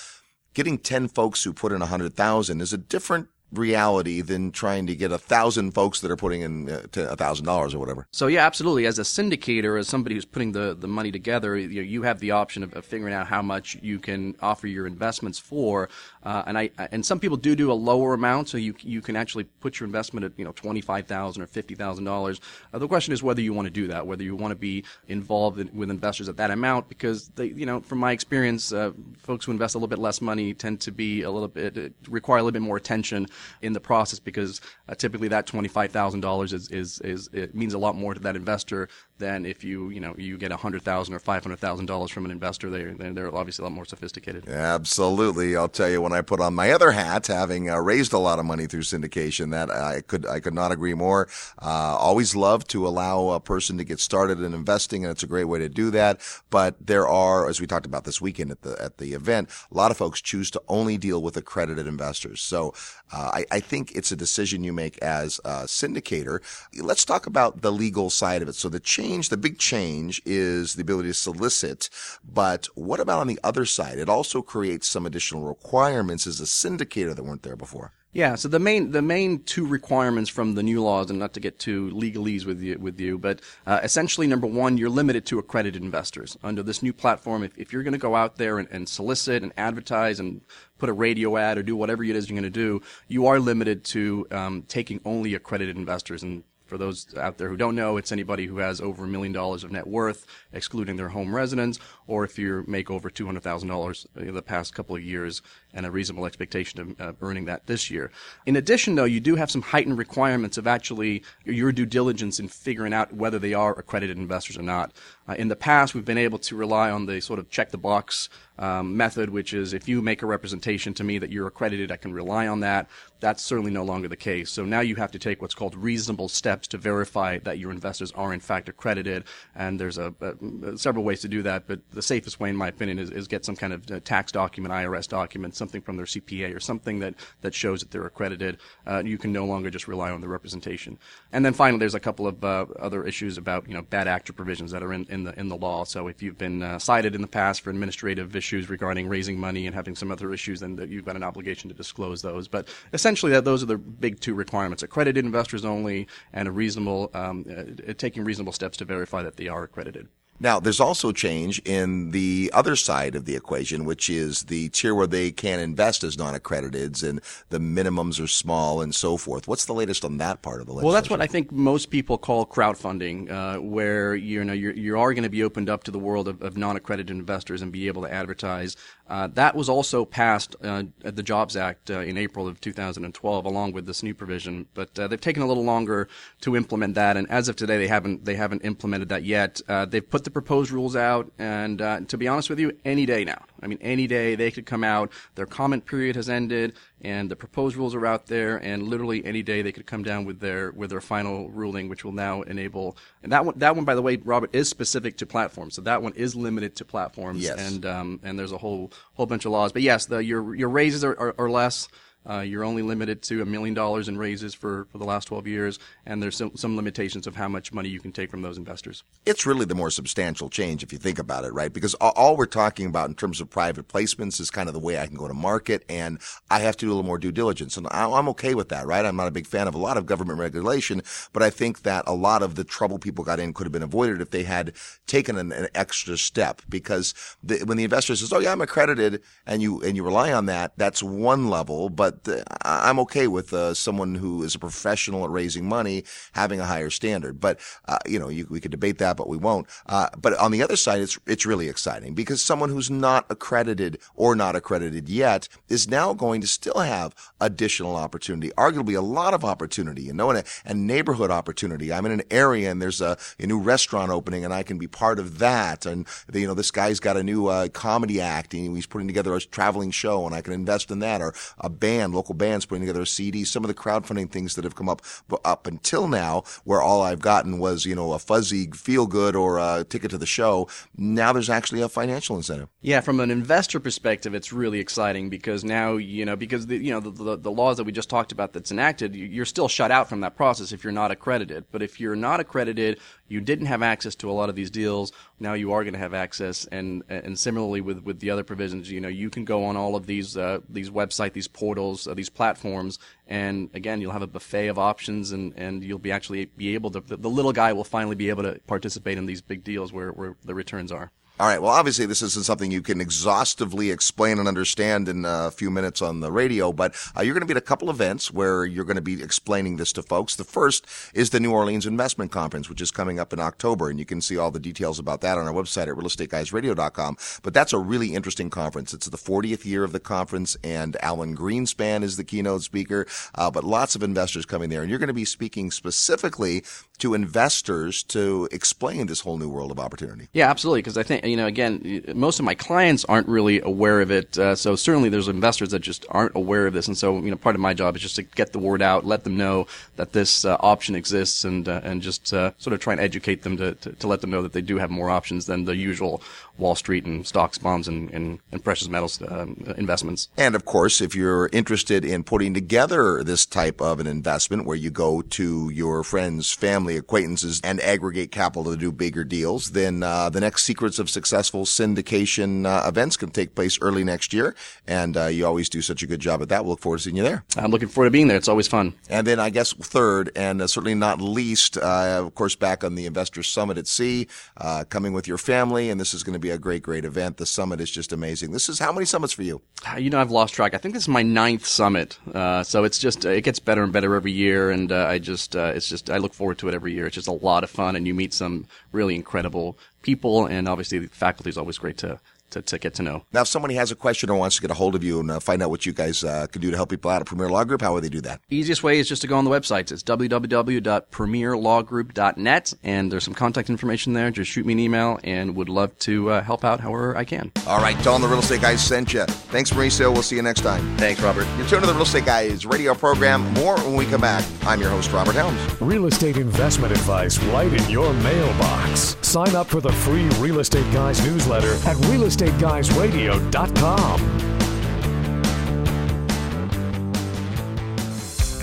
[0.54, 4.88] getting 10 folks who put in a hundred thousand is a different reality than trying
[4.88, 8.08] to get a thousand folks that are putting in uh, a thousand dollars or whatever.
[8.12, 8.86] So yeah, absolutely.
[8.86, 12.32] As a syndicator, as somebody who's putting the, the money together, you, you have the
[12.32, 15.90] option of, of, figuring out how much you can offer your investments for.
[16.24, 19.16] Uh, and I and some people do do a lower amount, so you you can
[19.16, 22.42] actually put your investment at you know twenty five thousand or fifty thousand uh, dollars.
[22.72, 25.60] The question is whether you want to do that, whether you want to be involved
[25.60, 29.46] in, with investors at that amount, because they you know from my experience, uh, folks
[29.46, 32.40] who invest a little bit less money tend to be a little bit uh, require
[32.40, 33.28] a little bit more attention
[33.62, 37.56] in the process because uh, typically that twenty five thousand dollars is is is it
[37.56, 40.82] means a lot more to that investor than if you you know you get hundred
[40.82, 42.70] thousand or five hundred thousand dollars from an investor.
[42.70, 44.48] They they're obviously a lot more sophisticated.
[44.48, 48.18] Absolutely, I'll tell you when I put on my other hat, having uh, raised a
[48.18, 51.28] lot of money through syndication, that I could I could not agree more.
[51.62, 55.28] Uh, always love to allow a person to get started in investing, and it's a
[55.28, 56.22] great way to do that.
[56.50, 59.76] But there are, as we talked about this weekend at the at the event, a
[59.76, 62.42] lot of folks choose to only deal with accredited investors.
[62.42, 62.74] So
[63.12, 66.40] uh, I, I think it's a decision you make as a syndicator.
[66.82, 68.56] Let's talk about the legal side of it.
[68.56, 71.90] So the change, the big change is the ability to solicit.
[72.24, 74.00] But what about on the other side?
[74.00, 77.94] It also creates some additional requirements as a syndicator that weren't there before.
[78.14, 81.42] Yeah, so the main the main two requirements from the new laws, and not to
[81.42, 85.38] get too legalese with you, with you, but uh, essentially, number one, you're limited to
[85.38, 87.44] accredited investors under this new platform.
[87.44, 90.40] If, if you're going to go out there and, and solicit and advertise and
[90.78, 93.38] put a radio ad or do whatever it is you're going to do, you are
[93.38, 96.24] limited to um, taking only accredited investors.
[96.24, 99.32] And for those out there who don't know, it's anybody who has over a million
[99.32, 104.34] dollars of net worth, excluding their home residence, or if you make over $200,000 in
[104.34, 105.42] the past couple of years
[105.76, 108.10] and a reasonable expectation of uh, earning that this year.
[108.46, 112.48] In addition, though, you do have some heightened requirements of actually your due diligence in
[112.48, 114.94] figuring out whether they are accredited investors or not.
[115.28, 117.78] Uh, in the past, we've been able to rely on the sort of check the
[117.78, 121.92] box um, method, which is if you make a representation to me that you're accredited,
[121.92, 122.88] I can rely on that.
[123.20, 124.52] That's certainly no longer the case.
[124.52, 128.12] So now you have to take what's called reasonable steps to verify that your investors
[128.12, 129.24] are in fact accredited.
[129.56, 132.68] And there's a, a several ways to do that, but the safest way, in my
[132.68, 136.06] opinion, is, is get some kind of uh, tax document, IRS document, something from their
[136.06, 138.60] CPA or something that, that shows that they're accredited.
[138.86, 141.00] Uh, you can no longer just rely on the representation.
[141.32, 144.32] And then finally, there's a couple of uh, other issues about you know bad actor
[144.32, 145.84] provisions that are in, in the in the law.
[145.86, 149.66] So if you've been uh, cited in the past for administrative issues regarding raising money
[149.66, 152.48] and having some other issues, then you've got an obligation to disclose those.
[152.48, 157.10] But essentially, that those are the big two requirements: accredited investors only, and a reasonable
[157.14, 160.08] um, uh, taking reasonable steps to verify that they are accredited.
[160.40, 164.94] Now, there's also change in the other side of the equation, which is the tier
[164.94, 169.48] where they can invest as non-accrediteds and the minimums are small and so forth.
[169.48, 170.86] What's the latest on that part of the legislation?
[170.88, 175.00] Well, that's what I think most people call crowdfunding, uh, where you know you're, you
[175.00, 177.88] are going to be opened up to the world of, of non-accredited investors and be
[177.88, 178.76] able to advertise.
[179.08, 183.46] Uh, that was also passed uh, at the Jobs Act uh, in April of 2012,
[183.46, 184.68] along with this new provision.
[184.74, 186.08] But uh, they've taken a little longer
[186.42, 189.62] to implement that, and as of today, they haven't they haven't implemented that yet.
[189.68, 193.24] Uh, they've put the proposed rules out, and to be honest with you, any day
[193.24, 193.44] now.
[193.62, 195.12] I mean, any day they could come out.
[195.36, 198.58] Their comment period has ended, and the proposed rules are out there.
[198.58, 202.04] And literally any day they could come down with their with their final ruling, which
[202.04, 202.98] will now enable.
[203.24, 205.76] And that one, that one, by the way, Robert, is specific to platforms.
[205.76, 207.44] So that one is limited to platforms.
[207.44, 207.60] Yes.
[207.60, 209.72] And um, and there's a whole whole bunch of laws.
[209.72, 211.88] But yes, the, your your raises are, are, are less.
[212.28, 215.48] Uh, you're only limited to a million dollars in raises for, for the last 12
[215.48, 218.58] years, and there's some, some limitations of how much money you can take from those
[218.58, 219.04] investors.
[219.26, 221.72] It's really the more substantial change if you think about it, right?
[221.72, 225.00] Because all we're talking about in terms of private placements is kind of the way
[225.00, 227.78] I can go to market, and I have to do a little more due diligence.
[227.78, 229.06] And I'm okay with that, right?
[229.06, 232.04] I'm not a big fan of a lot of government regulation, but I think that
[232.08, 234.74] a lot of the trouble people got in could have been avoided if they had
[235.06, 236.62] taken an, an extra step.
[236.68, 240.32] Because the, when the investor says, "Oh yeah, I'm accredited," and you and you rely
[240.32, 244.60] on that, that's one level, but but I'm okay with uh, someone who is a
[244.60, 247.40] professional at raising money having a higher standard.
[247.40, 249.68] But uh, you know, you, we could debate that, but we won't.
[249.86, 254.00] Uh, but on the other side, it's it's really exciting because someone who's not accredited
[254.16, 259.34] or not accredited yet is now going to still have additional opportunity, arguably a lot
[259.34, 261.92] of opportunity, you know, and, a, neighborhood opportunity.
[261.92, 264.88] I'm in an area and there's a, a, new restaurant opening, and I can be
[264.88, 265.86] part of that.
[265.86, 269.08] And the, you know, this guy's got a new uh, comedy act, and he's putting
[269.08, 272.36] together a traveling show, and I can invest in that, or a band band, local
[272.36, 275.02] bands putting together a CD, some of the crowdfunding things that have come up
[275.44, 279.58] up until now, where all I've gotten was, you know, a fuzzy feel good or
[279.58, 280.68] a ticket to the show.
[280.98, 282.70] Now there's actually a financial incentive.
[282.82, 286.92] Yeah, from an investor perspective, it's really exciting because now, you know, because the, you
[286.92, 289.92] know, the, the, the laws that we just talked about that's enacted, you're still shut
[289.92, 291.66] out from that process if you're not accredited.
[291.72, 295.12] But if you're not accredited, you didn't have access to a lot of these deals,
[295.40, 296.66] now you are going to have access.
[296.66, 299.96] And and similarly with, with the other provisions, you know, you can go on all
[299.96, 304.28] of these uh, these website, these portals, uh, these platforms, and again, you'll have a
[304.28, 307.02] buffet of options, and, and you'll be actually be able to.
[307.02, 310.12] The, the little guy will finally be able to participate in these big deals where
[310.12, 311.12] where the returns are.
[311.38, 311.62] All right.
[311.62, 316.02] Well, obviously, this isn't something you can exhaustively explain and understand in a few minutes
[316.02, 318.86] on the radio, but uh, you're going to be at a couple events where you're
[318.86, 320.38] going to be explaining this to folks.
[320.38, 324.00] The first is the New Orleans Investment Conference, which is coming up in October, and
[324.00, 327.18] you can see all the details about that on our website at realestateguysradio.com.
[327.44, 328.94] But that's a really interesting conference.
[328.94, 333.52] It's the 40th year of the conference, and Alan Greenspan is the keynote speaker, uh,
[333.52, 336.64] but lots of investors coming there, and you're going to be speaking specifically
[337.00, 340.28] to investors to explain this whole new world of opportunity.
[340.34, 340.82] Yeah, absolutely.
[340.82, 344.38] Because I think you know, again, most of my clients aren't really aware of it.
[344.38, 347.38] Uh, so certainly, there's investors that just aren't aware of this, and so you know,
[347.38, 350.14] part of my job is just to get the word out, let them know that
[350.14, 353.58] this uh, option exists, and uh, and just uh, sort of try and educate them
[353.58, 356.22] to, to, to let them know that they do have more options than the usual
[356.58, 360.30] Wall Street and stocks, bonds, and, and, and precious metals um, investments.
[360.38, 364.78] And of course, if you're interested in putting together this type of an investment where
[364.78, 370.04] you go to your friends, family, acquaintances, and aggregate capital to do bigger deals, then
[370.04, 374.56] uh, the next Secrets of Successful Syndication uh, events can take place early next year.
[374.88, 376.64] And uh, you always do such a good job at that.
[376.64, 377.44] We'll look forward to seeing you there.
[377.58, 378.38] I'm looking forward to being there.
[378.38, 378.94] It's always fun.
[379.10, 382.96] And then I guess third, and uh, certainly not least, uh, of course, back on
[382.96, 386.40] the Investor Summit at Sea, uh, coming with your family, and this is going to
[386.40, 387.38] be a great, great event.
[387.38, 388.52] The summit is just amazing.
[388.52, 389.62] This is how many summits for you?
[389.98, 390.74] You know, I've lost track.
[390.74, 392.18] I think this is my ninth summit.
[392.34, 394.72] Uh, so it's just, uh, it gets better and better every year.
[394.72, 397.06] And uh, I just, uh, it's just, I look forward to it every year.
[397.08, 400.46] It's just a lot of fun and you meet some really incredible people.
[400.46, 402.20] And obviously the faculty is always great to,
[402.52, 403.24] to, to, get to know.
[403.34, 405.30] Now, if somebody has a question or wants to get a hold of you and
[405.32, 407.50] uh, find out what you guys uh, can do to help people out at Premier
[407.50, 408.42] Law Group, how would they do that?
[408.50, 409.92] Easiest way is just to go on the website.
[409.92, 414.32] It's www.premierlawgroup.net, and there's some contact information there.
[414.32, 417.52] Just shoot me an email, and would love to uh, help out however I can.
[417.68, 419.26] All right, tell them the Real Estate Guys sent you.
[419.26, 420.14] Thanks, Mauricio.
[420.14, 420.98] We'll see you next time.
[420.98, 421.48] Thanks, Robert.
[421.58, 423.42] You're tuned to the Real Estate Guys radio program.
[423.54, 424.46] More when we come back.
[424.64, 425.82] I'm your host, Robert Helms.
[425.82, 429.18] Real estate investment advice right in your mailbox.
[429.22, 431.98] Sign up for the free Real Estate Guys newsletter at
[432.36, 434.46] realestateguysradio.com.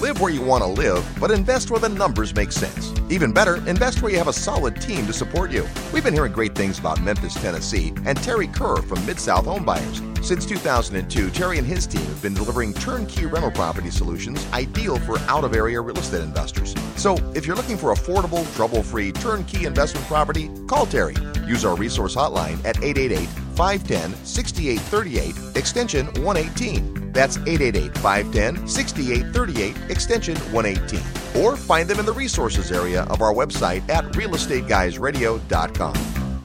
[0.00, 2.92] Live where you want to live, but invest where the numbers make sense.
[3.08, 5.64] Even better, invest where you have a solid team to support you.
[5.92, 9.64] We've been hearing great things about Memphis, Tennessee, and Terry Kerr from Mid South Home
[9.64, 10.02] Buyers.
[10.20, 15.18] Since 2002, Terry and his team have been delivering turnkey rental property solutions ideal for
[15.20, 16.74] out of area real estate investors.
[16.96, 21.14] So, if you're looking for affordable, trouble free turnkey investment property, call Terry.
[21.46, 23.28] Use our resource hotline at 888
[23.62, 27.12] 510 6838, extension 118.
[27.12, 31.00] That's 888 510 6838, extension 118.
[31.40, 35.94] Or find them in the resources area of our website at realestateguysradio.com.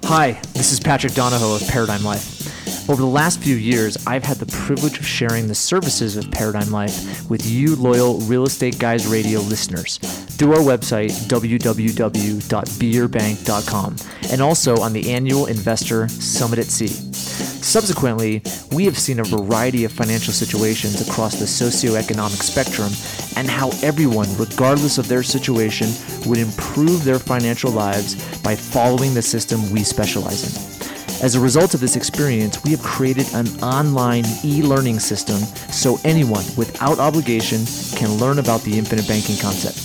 [0.04, 2.57] Hi, this is Patrick Donohoe of Paradigm Life.
[2.90, 6.72] Over the last few years, I've had the privilege of sharing the services of Paradigm
[6.72, 13.96] Life with you, loyal Real Estate Guys Radio listeners, through our website, www.beyourbank.com,
[14.32, 16.88] and also on the annual Investor Summit at Sea.
[16.88, 22.94] Subsequently, we have seen a variety of financial situations across the socioeconomic spectrum
[23.36, 25.90] and how everyone, regardless of their situation,
[26.26, 30.77] would improve their financial lives by following the system we specialize in.
[31.22, 35.38] As a result of this experience, we have created an online e learning system
[35.72, 37.66] so anyone without obligation
[37.98, 39.78] can learn about the infinite banking concept.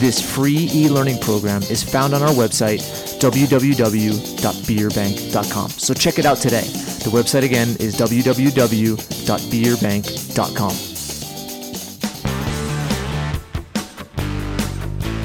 [0.00, 2.78] This free e learning program is found on our website,
[3.20, 5.70] www.beyourbank.com.
[5.70, 6.68] So check it out today.
[7.02, 10.87] The website again is www.beyourbank.com.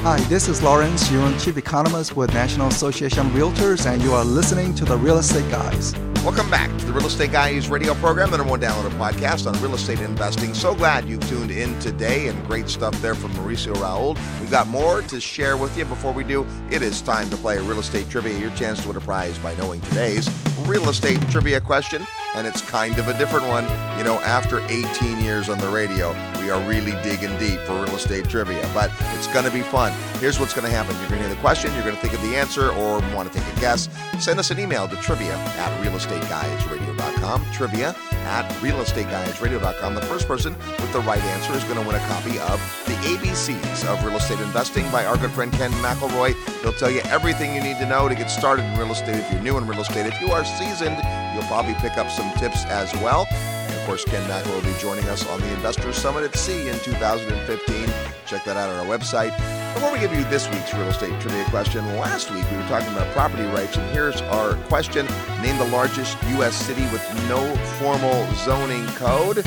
[0.04, 4.22] Hi, this is Lawrence Yun, Chief Economist with National Association of Realtors, and you are
[4.22, 5.94] listening to the Real Estate Guys.
[6.22, 9.58] Welcome back to the Real Estate Guys radio program, the number one downloaded podcast on
[9.62, 10.52] real estate investing.
[10.52, 14.18] So glad you've tuned in today and great stuff there from Mauricio Rauld.
[14.40, 15.86] We've got more to share with you.
[15.86, 18.38] Before we do, it is time to play real estate trivia.
[18.38, 20.28] Your chance to win a prize by knowing today's
[20.66, 22.06] real estate trivia question.
[22.34, 23.64] And it's kind of a different one.
[23.96, 27.94] You know, after 18 years on the radio, we are really digging deep for real
[27.94, 29.92] estate trivia, but it's going to be fun.
[30.18, 32.14] Here's what's going to happen you're going to hear the question, you're going to think
[32.14, 33.88] of the answer, or want to take a guess.
[34.18, 37.52] Send us an email to trivia at realestateguysradio.com.
[37.52, 37.94] Trivia
[38.26, 39.94] at realestateguysradio.com.
[39.94, 42.94] The first person with the right answer is going to win a copy of The
[43.04, 46.34] ABCs of Real Estate Investing by our good friend Ken McElroy.
[46.62, 49.32] He'll tell you everything you need to know to get started in real estate if
[49.32, 50.06] you're new in real estate.
[50.06, 50.96] If you are seasoned,
[51.34, 53.26] you'll probably pick up some tips as well.
[53.30, 56.68] And of course, Ken McElroy will be joining us on the Investor Summit at Sea
[56.68, 57.86] in 2015.
[58.26, 61.44] Check that out on our website Before we give you this week's real estate trivia
[61.46, 65.04] question, last week we were talking about property rights, and here's our question
[65.42, 66.54] Name the largest U.S.
[66.54, 69.44] city with no formal zoning code.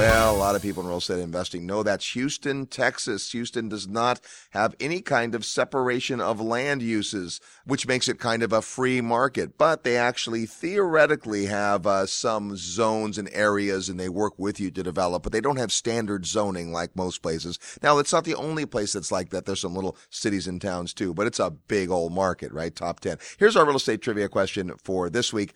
[0.00, 3.32] Well, a lot of people in real estate investing know that's Houston, Texas.
[3.32, 4.18] Houston does not
[4.52, 9.02] have any kind of separation of land uses, which makes it kind of a free
[9.02, 9.58] market.
[9.58, 14.70] But they actually theoretically have uh, some zones and areas and they work with you
[14.70, 17.58] to develop, but they don't have standard zoning like most places.
[17.82, 19.44] Now, it's not the only place that's like that.
[19.44, 22.74] There's some little cities and towns too, but it's a big old market, right?
[22.74, 23.18] Top 10.
[23.38, 25.52] Here's our real estate trivia question for this week.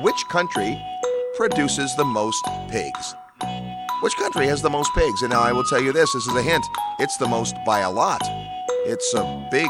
[0.00, 0.78] Which country
[1.34, 3.14] produces the most pigs?
[4.00, 5.22] Which country has the most pigs?
[5.22, 6.66] And now I will tell you this this is a hint
[6.98, 8.20] it's the most by a lot.
[8.84, 9.68] It's a big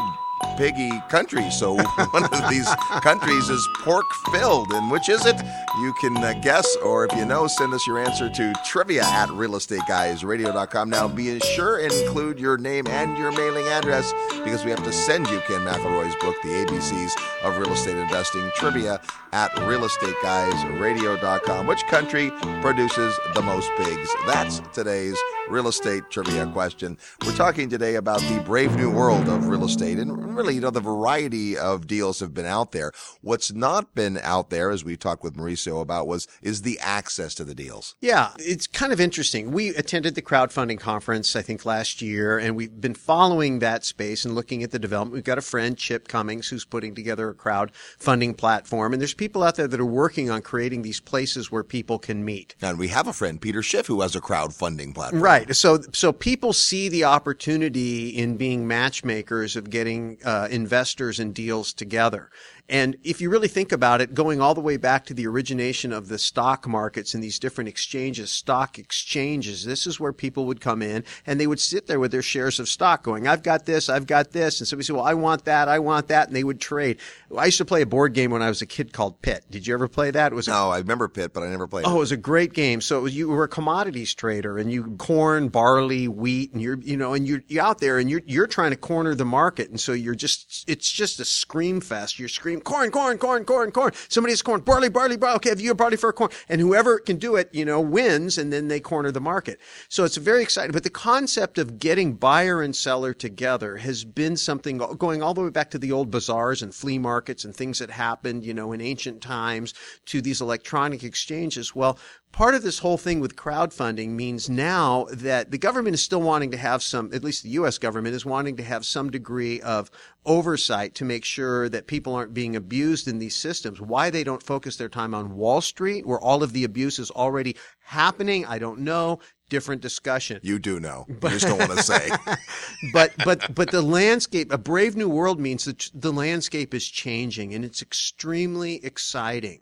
[0.57, 1.49] piggy country.
[1.51, 1.75] So
[2.11, 2.67] one of these
[3.01, 4.71] countries is pork filled.
[4.73, 5.35] And which is it?
[5.81, 9.27] You can uh, guess, or if you know, send us your answer to trivia at
[9.29, 10.89] realestateguysradio.com.
[10.89, 14.11] Now be sure include your name and your mailing address
[14.43, 17.11] because we have to send you Ken McElroy's book, The ABCs
[17.43, 18.99] of Real Estate Investing, trivia
[19.33, 21.67] at realestateguysradio.com.
[21.67, 22.31] Which country
[22.61, 24.09] produces the most pigs?
[24.25, 25.17] That's today's
[25.49, 26.97] real estate trivia question.
[27.25, 30.69] We're talking today about the brave new world of real estate and really, you know,
[30.69, 32.91] the variety of deals have been out there.
[33.21, 37.33] What's not been out there, as we talked with Mauricio about, was is the access
[37.35, 37.95] to the deals.
[38.01, 39.51] Yeah, it's kind of interesting.
[39.51, 44.25] We attended the crowdfunding conference, I think, last year, and we've been following that space
[44.25, 45.13] and looking at the development.
[45.13, 49.43] We've got a friend, Chip Cummings, who's putting together a crowdfunding platform, and there's people
[49.43, 52.55] out there that are working on creating these places where people can meet.
[52.61, 55.21] And we have a friend, Peter Schiff, who has a crowdfunding platform.
[55.21, 55.36] Right.
[55.51, 61.73] So, so people see the opportunity in being matchmakers of getting uh, investors and deals
[61.73, 62.29] together.
[62.69, 65.93] And if you really think about it, going all the way back to the origination
[65.93, 70.59] of the stock markets and these different exchanges, stock exchanges, this is where people would
[70.59, 73.65] come in and they would sit there with their shares of stock going, I've got
[73.65, 74.59] this, I've got this.
[74.59, 76.27] And somebody said, well, I want that, I want that.
[76.27, 76.99] And they would trade.
[77.35, 79.45] I used to play a board game when I was a kid called Pit.
[79.49, 80.33] Did you ever play that?
[80.33, 81.87] It was No, I remember Pit, but I never played it.
[81.87, 81.95] Oh, it.
[81.95, 82.81] it was a great game.
[82.81, 86.79] So it was, you were a commodities trader and you corn, barley, wheat, and you're,
[86.79, 89.69] you know, and you're, you're out there and you're, you're trying to corner the market.
[89.69, 92.19] And so you're just, it's just a scream fest.
[92.19, 93.91] You're screaming corn, corn, corn, corn, corn.
[94.09, 95.35] Somebody has corn, barley, barley, barley.
[95.37, 96.31] Okay, have you a barley for a corn?
[96.49, 99.59] And whoever can do it, you know, wins and then they corner the market.
[99.89, 100.71] So it's very exciting.
[100.71, 105.41] But the concept of getting buyer and seller together has been something going all the
[105.41, 108.71] way back to the old bazaars and flea markets and things that happened, you know,
[108.71, 109.73] in ancient times
[110.05, 111.75] to these electronic exchanges.
[111.75, 111.97] Well,
[112.37, 116.51] part of this whole thing with crowdfunding means now that the government is still wanting
[116.51, 117.79] to have some, at least the U.S.
[117.79, 119.89] government is wanting to have some degree of
[120.23, 123.81] oversight to make sure that people aren't being abused in these systems.
[123.81, 127.09] Why they don't focus their time on Wall Street, where all of the abuse is
[127.09, 129.17] already happening, I don't know.
[129.49, 130.39] Different discussion.
[130.43, 131.07] You do know.
[131.09, 132.09] But, You just don't want to say.
[132.93, 137.55] but but but the landscape, a brave new world means that the landscape is changing,
[137.55, 139.61] and it's extremely exciting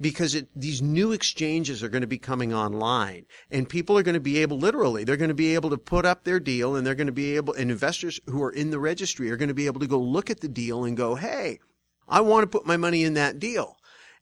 [0.00, 4.14] because it, these new exchanges are going to be coming online and people are going
[4.14, 6.86] to be able literally they're going to be able to put up their deal and
[6.86, 9.54] they're going to be able and investors who are in the registry are going to
[9.54, 11.58] be able to go look at the deal and go hey
[12.08, 13.75] i want to put my money in that deal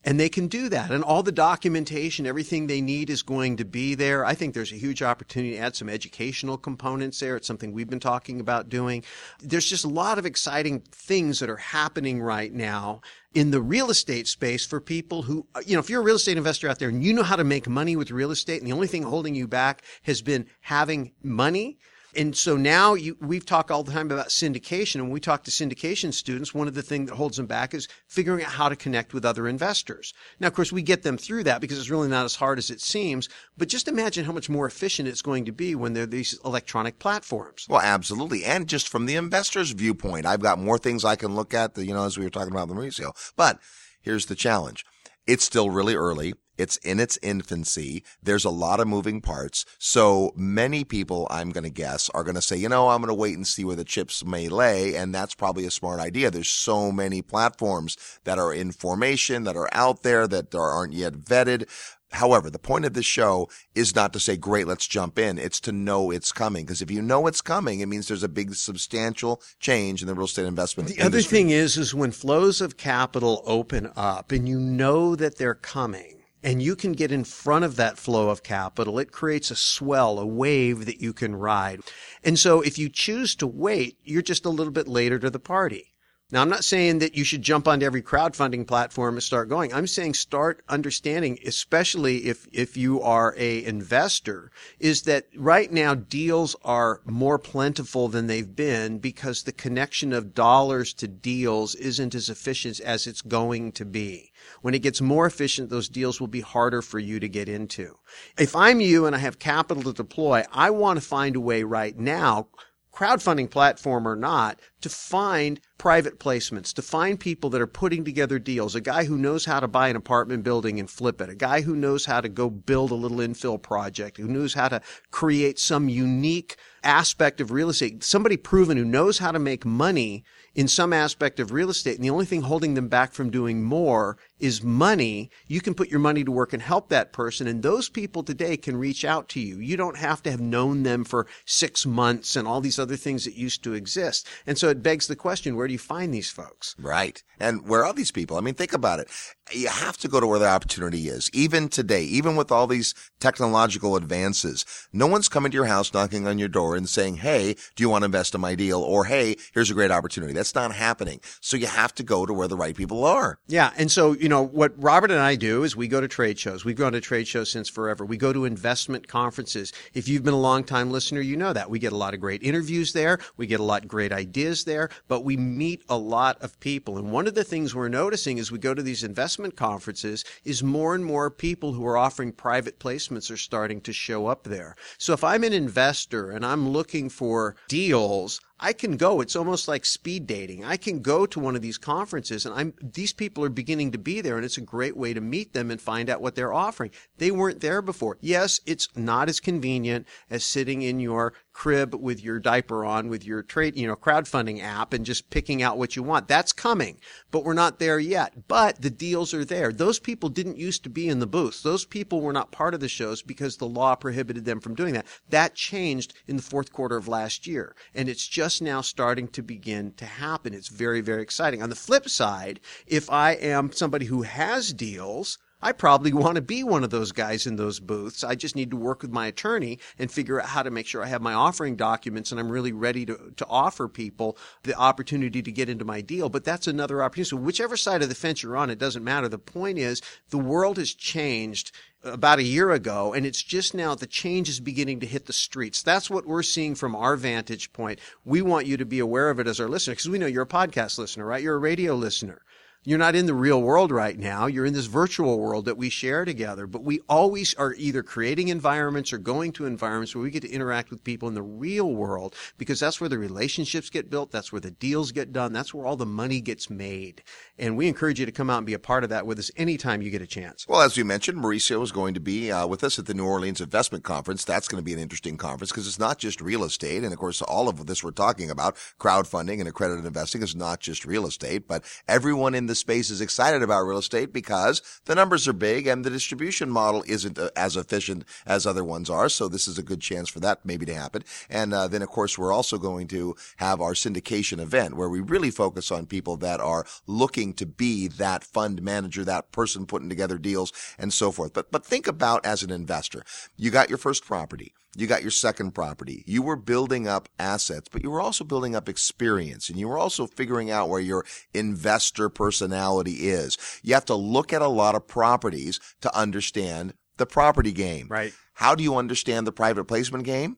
[0.04, 0.90] and they can do that.
[0.90, 4.24] And all the documentation, everything they need is going to be there.
[4.24, 7.36] I think there's a huge opportunity to add some educational components there.
[7.36, 9.02] It's something we've been talking about doing.
[9.40, 13.00] There's just a lot of exciting things that are happening right now
[13.32, 16.36] in the real estate space for people who, you know, if you're a real estate
[16.36, 18.74] investor out there and you know how to make money with real estate and the
[18.74, 21.78] only thing holding you back has been having money,
[22.16, 24.96] and so now you, we've talked all the time about syndication.
[24.96, 27.74] And when we talk to syndication students, one of the things that holds them back
[27.74, 30.14] is figuring out how to connect with other investors.
[30.40, 32.70] Now, of course, we get them through that because it's really not as hard as
[32.70, 33.28] it seems.
[33.56, 36.38] But just imagine how much more efficient it's going to be when there are these
[36.44, 37.66] electronic platforms.
[37.68, 38.44] Well, absolutely.
[38.44, 41.94] And just from the investor's viewpoint, I've got more things I can look at, you
[41.94, 43.12] know, as we were talking about the Mauricio.
[43.36, 43.58] But
[44.00, 44.84] here's the challenge.
[45.26, 46.34] It's still really early.
[46.56, 48.04] It's in its infancy.
[48.22, 49.64] There's a lot of moving parts.
[49.78, 53.08] So many people, I'm going to guess, are going to say, you know, I'm going
[53.08, 54.94] to wait and see where the chips may lay.
[54.94, 56.30] And that's probably a smart idea.
[56.30, 61.14] There's so many platforms that are in formation, that are out there, that aren't yet
[61.14, 61.68] vetted.
[62.12, 65.36] However, the point of this show is not to say, great, let's jump in.
[65.36, 66.64] It's to know it's coming.
[66.64, 70.14] Because if you know it's coming, it means there's a big substantial change in the
[70.14, 74.48] real estate investment The other thing is, is when flows of capital open up and
[74.48, 78.42] you know that they're coming and you can get in front of that flow of
[78.42, 81.80] capital, it creates a swell, a wave that you can ride.
[82.22, 85.40] And so if you choose to wait, you're just a little bit later to the
[85.40, 85.93] party.
[86.30, 89.74] Now, I'm not saying that you should jump onto every crowdfunding platform and start going.
[89.74, 94.50] I'm saying start understanding, especially if, if you are a investor,
[94.80, 100.32] is that right now deals are more plentiful than they've been because the connection of
[100.32, 104.32] dollars to deals isn't as efficient as it's going to be.
[104.62, 107.98] When it gets more efficient, those deals will be harder for you to get into.
[108.38, 111.64] If I'm you and I have capital to deploy, I want to find a way
[111.64, 112.48] right now
[112.94, 118.38] crowdfunding platform or not, to find private placements, to find people that are putting together
[118.38, 121.34] deals, a guy who knows how to buy an apartment building and flip it, a
[121.34, 124.80] guy who knows how to go build a little infill project, who knows how to
[125.10, 130.22] create some unique aspect of real estate, somebody proven who knows how to make money
[130.54, 131.96] in some aspect of real estate.
[131.96, 135.30] And the only thing holding them back from doing more is money.
[135.46, 137.46] You can put your money to work and help that person.
[137.46, 139.58] And those people today can reach out to you.
[139.58, 143.24] You don't have to have known them for six months and all these other things
[143.24, 144.28] that used to exist.
[144.46, 146.74] And so it begs the question, where do you find these folks?
[146.78, 147.22] Right.
[147.40, 148.36] And where are these people?
[148.36, 149.08] I mean, think about it.
[149.52, 151.30] You have to go to where the opportunity is.
[151.32, 156.26] Even today, even with all these technological advances, no one's coming to your house knocking
[156.26, 158.80] on your door and saying, Hey, do you want to invest in my deal?
[158.80, 160.32] Or Hey, here's a great opportunity.
[160.32, 161.20] That's not happening.
[161.40, 163.38] So you have to go to where the right people are.
[163.46, 163.72] Yeah.
[163.76, 166.64] And so, you know, what Robert and I do is we go to trade shows.
[166.64, 168.04] We've gone to trade shows since forever.
[168.04, 169.72] We go to investment conferences.
[169.92, 171.68] If you've been a long time listener, you know that.
[171.68, 173.18] We get a lot of great interviews there.
[173.36, 176.98] We get a lot of great ideas there, but we meet a lot of people.
[176.98, 180.62] And one of the things we're noticing as we go to these investment conferences is
[180.62, 184.74] more and more people who are offering private placements are starting to show up there.
[184.98, 189.20] So if I'm an investor and I'm looking for deals, I can go.
[189.20, 190.64] It's almost like speed dating.
[190.64, 193.98] I can go to one of these conferences and I'm, these people are beginning to
[193.98, 196.52] be there and it's a great way to meet them and find out what they're
[196.52, 196.92] offering.
[197.18, 198.16] They weren't there before.
[198.20, 203.24] Yes, it's not as convenient as sitting in your crib with your diaper on with
[203.24, 206.28] your trade, you know, crowdfunding app and just picking out what you want.
[206.28, 206.98] That's coming,
[207.30, 208.46] but we're not there yet.
[208.46, 209.72] But the deals are there.
[209.72, 211.62] Those people didn't used to be in the booths.
[211.62, 214.94] Those people were not part of the shows because the law prohibited them from doing
[214.94, 215.06] that.
[215.30, 217.74] That changed in the fourth quarter of last year.
[217.94, 220.52] And it's just now starting to begin to happen.
[220.52, 221.62] It's very, very exciting.
[221.62, 226.42] On the flip side, if I am somebody who has deals, I probably want to
[226.42, 228.22] be one of those guys in those booths.
[228.22, 231.02] I just need to work with my attorney and figure out how to make sure
[231.02, 235.40] I have my offering documents and I'm really ready to, to offer people the opportunity
[235.40, 236.28] to get into my deal.
[236.28, 237.30] But that's another opportunity.
[237.30, 239.26] So whichever side of the fence you're on, it doesn't matter.
[239.26, 241.72] The point is the world has changed
[242.04, 245.32] about a year ago, and it's just now the change is beginning to hit the
[245.32, 245.82] streets.
[245.82, 247.98] That's what we're seeing from our vantage point.
[248.24, 250.42] We want you to be aware of it as our listener, because we know you're
[250.42, 251.42] a podcast listener, right?
[251.42, 252.42] You're a radio listener.
[252.86, 254.44] You're not in the real world right now.
[254.44, 256.66] You're in this virtual world that we share together.
[256.66, 260.50] But we always are either creating environments or going to environments where we get to
[260.50, 264.30] interact with people in the real world because that's where the relationships get built.
[264.32, 265.54] That's where the deals get done.
[265.54, 267.22] That's where all the money gets made.
[267.58, 269.50] And we encourage you to come out and be a part of that with us
[269.56, 270.68] anytime you get a chance.
[270.68, 273.24] Well, as we mentioned, Mauricio is going to be uh, with us at the New
[273.24, 274.44] Orleans Investment Conference.
[274.44, 277.02] That's going to be an interesting conference because it's not just real estate.
[277.02, 280.80] And of course, all of this we're talking about, crowdfunding and accredited investing is not
[280.80, 285.14] just real estate, but everyone in the space is excited about real estate because the
[285.14, 289.28] numbers are big and the distribution model isn't uh, as efficient as other ones are.
[289.28, 291.24] So this is a good chance for that maybe to happen.
[291.48, 295.20] And uh, then, of course, we're also going to have our syndication event where we
[295.20, 300.08] really focus on people that are looking to be that fund manager, that person putting
[300.08, 301.52] together deals and so forth.
[301.52, 303.24] But, but think about as an investor,
[303.56, 304.74] you got your first property.
[304.96, 306.22] You got your second property.
[306.26, 309.98] You were building up assets, but you were also building up experience and you were
[309.98, 313.58] also figuring out where your investor personality is.
[313.82, 318.08] You have to look at a lot of properties to understand the property game.
[318.08, 318.32] Right.
[318.54, 320.56] How do you understand the private placement game?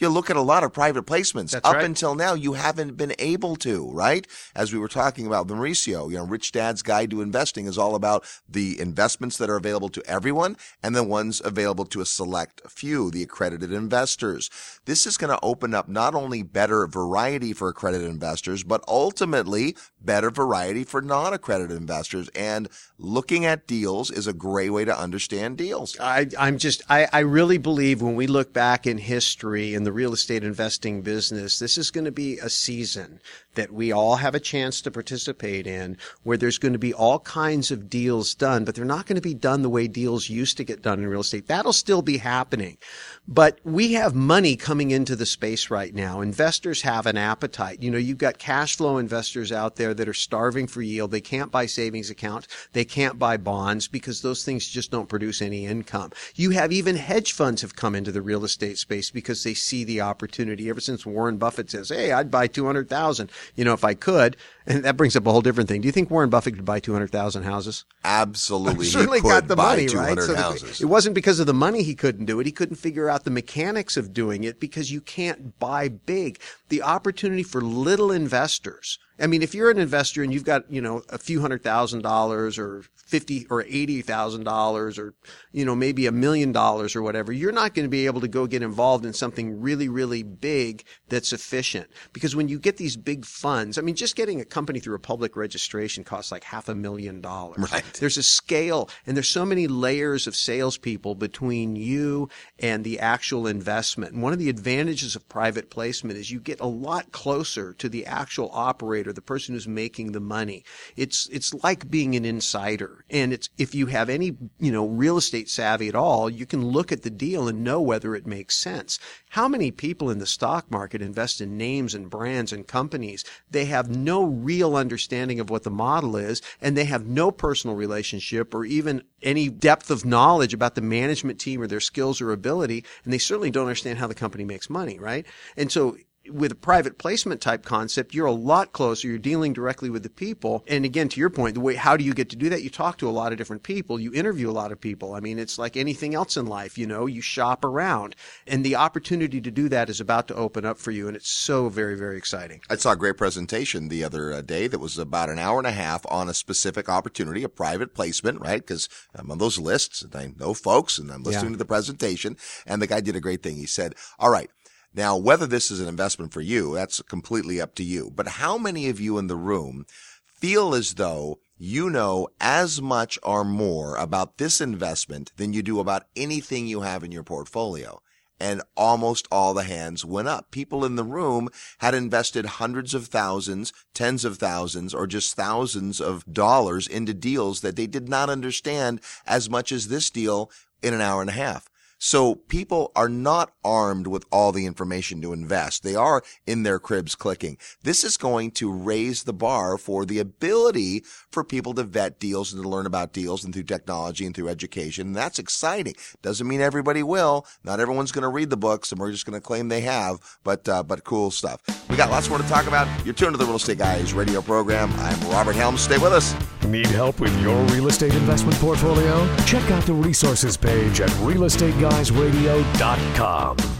[0.00, 1.50] You look at a lot of private placements.
[1.50, 1.84] That's Up right.
[1.84, 4.26] until now, you haven't been able to, right?
[4.56, 7.94] As we were talking about Mauricio, you know, Rich Dad's Guide to Investing is all
[7.94, 12.62] about the investments that are available to everyone and the ones available to a select
[12.66, 14.48] few, the accredited investors.
[14.86, 19.76] This is going to open up not only better variety for accredited investors, but ultimately
[20.02, 22.28] better variety for non-accredited investors.
[22.34, 25.98] And looking at deals is a great way to understand deals.
[26.00, 29.92] I, I'm just, I, I really believe when we look back in history in the
[29.92, 33.20] real estate investing business, this is going to be a season
[33.54, 37.18] that we all have a chance to participate in where there's going to be all
[37.20, 40.56] kinds of deals done, but they're not going to be done the way deals used
[40.56, 41.48] to get done in real estate.
[41.48, 42.78] That'll still be happening.
[43.26, 46.20] But we have money coming into the space right now.
[46.20, 47.82] Investors have an appetite.
[47.82, 51.10] You know, you've got cash flow investors out there there that are starving for yield.
[51.10, 52.46] They can't buy savings accounts.
[52.72, 56.12] They can't buy bonds because those things just don't produce any income.
[56.34, 59.84] You have even hedge funds have come into the real estate space because they see
[59.84, 60.68] the opportunity.
[60.70, 64.36] Ever since Warren Buffett says, "Hey, I'd buy 200,000, you know, if I could."
[64.66, 65.80] And that brings up a whole different thing.
[65.80, 67.84] Do you think Warren Buffett could buy 200,000 houses?
[68.04, 68.84] Absolutely.
[68.90, 70.58] He certainly could got the buy money, 200 right?
[70.58, 72.46] So the- it wasn't because of the money he couldn't do it.
[72.46, 76.38] He couldn't figure out the mechanics of doing it because you can't buy big.
[76.68, 78.98] The opportunity for little investors.
[79.20, 82.02] I mean, if you're an investor and you've got, you know, a few hundred thousand
[82.02, 85.14] dollars or fifty or eighty thousand dollars or,
[85.52, 88.28] you know, maybe a million dollars or whatever, you're not going to be able to
[88.28, 91.88] go get involved in something really, really big that's efficient.
[92.12, 95.00] Because when you get these big funds, I mean, just getting a company through a
[95.00, 97.72] public registration costs like half a million dollars.
[97.72, 97.84] Right.
[98.00, 103.46] There's a scale and there's so many layers of salespeople between you and the actual
[103.46, 104.12] investment.
[104.12, 107.88] And one of the advantages of private placement is you get a lot closer to
[107.88, 110.64] the actual operator, the person who's making the money.
[110.96, 113.04] It's, it's like being an insider.
[113.10, 116.64] And it's, if you have any, you know, real estate savvy at all, you can
[116.64, 118.98] look at the deal and know whether it makes sense.
[119.30, 123.24] How many people in the stock market invest in names and brands and companies?
[123.50, 127.76] They have no real understanding of what the model is and they have no personal
[127.76, 132.32] relationship or even any depth of knowledge about the management team or their skills or
[132.32, 132.84] ability.
[133.04, 135.26] And they certainly don't understand how the company makes money, right?
[135.56, 135.96] And so
[136.32, 139.08] with a private placement type concept, you're a lot closer.
[139.08, 140.64] You're dealing directly with the people.
[140.66, 142.62] And again, to your point, the way, how do you get to do that?
[142.62, 143.98] You talk to a lot of different people.
[144.00, 145.14] You interview a lot of people.
[145.14, 148.16] I mean, it's like anything else in life, you know, you shop around
[148.46, 151.08] and the opportunity to do that is about to open up for you.
[151.08, 152.60] And it's so very, very exciting.
[152.68, 155.66] I saw a great presentation the other uh, day that was about an hour and
[155.66, 158.60] a half on a specific opportunity, a private placement, right?
[158.60, 161.56] Because I'm on those lists and I know folks and I'm listening Yeah.
[161.56, 162.36] to the presentation.
[162.66, 163.56] And the guy did a great thing.
[163.56, 164.50] He said, all right.
[164.94, 168.10] Now, whether this is an investment for you, that's completely up to you.
[168.14, 169.86] But how many of you in the room
[170.26, 175.78] feel as though you know as much or more about this investment than you do
[175.78, 178.00] about anything you have in your portfolio?
[178.40, 180.50] and almost all the hands went up.
[180.50, 186.00] People in the room had invested hundreds of thousands, tens of thousands, or just thousands
[186.00, 190.50] of dollars into deals that they did not understand as much as this deal
[190.82, 191.68] in an hour and a half.
[192.02, 195.82] So people are not armed with all the information to invest.
[195.82, 197.58] They are in their cribs clicking.
[197.82, 202.54] This is going to raise the bar for the ability for people to vet deals
[202.54, 205.08] and to learn about deals and through technology and through education.
[205.08, 205.94] And that's exciting.
[206.22, 207.46] Doesn't mean everybody will.
[207.64, 210.20] Not everyone's going to read the books and we're just going to claim they have,
[210.42, 211.60] but, uh, but cool stuff.
[211.90, 212.88] We got lots more to talk about.
[213.04, 214.90] You're tuned to the Real Estate Guys radio program.
[215.00, 215.82] I'm Robert Helms.
[215.82, 216.34] Stay with us.
[216.70, 219.26] Need help with your real estate investment portfolio?
[219.44, 223.79] Check out the resources page at realestateguysradio.com.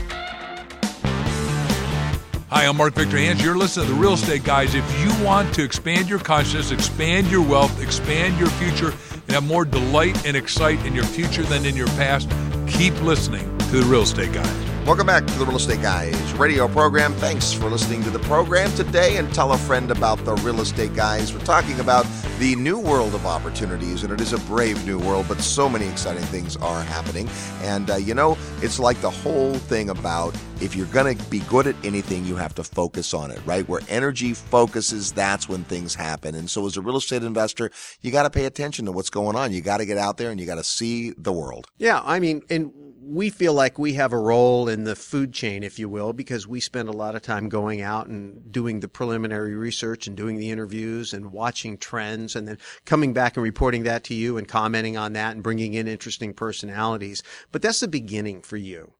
[2.53, 3.45] Hi, I'm Mark Victor Hansen.
[3.45, 4.75] You're listening to the Real Estate Guys.
[4.75, 9.47] If you want to expand your consciousness, expand your wealth, expand your future, and have
[9.47, 12.29] more delight and excite in your future than in your past,
[12.67, 14.70] keep listening to the Real Estate Guys.
[14.87, 17.13] Welcome back to the Real Estate Guys radio program.
[17.13, 20.95] Thanks for listening to the program today and tell a friend about the Real Estate
[20.95, 21.31] Guys.
[21.31, 22.07] We're talking about
[22.39, 25.87] the new world of opportunities, and it is a brave new world, but so many
[25.87, 27.29] exciting things are happening.
[27.61, 31.41] And, uh, you know, it's like the whole thing about if you're going to be
[31.41, 33.67] good at anything, you have to focus on it, right?
[33.69, 36.33] Where energy focuses, that's when things happen.
[36.33, 37.69] And so as a real estate investor,
[38.01, 39.53] you got to pay attention to what's going on.
[39.53, 41.67] You got to get out there and you got to see the world.
[41.77, 42.73] Yeah, I mean, and
[43.03, 46.47] we feel like we have a role in the food chain, if you will, because
[46.47, 50.37] we spend a lot of time going out and doing the preliminary research and doing
[50.37, 54.47] the interviews and watching trends and then coming back and reporting that to you and
[54.47, 57.23] commenting on that and bringing in interesting personalities.
[57.51, 58.93] But that's the beginning for you.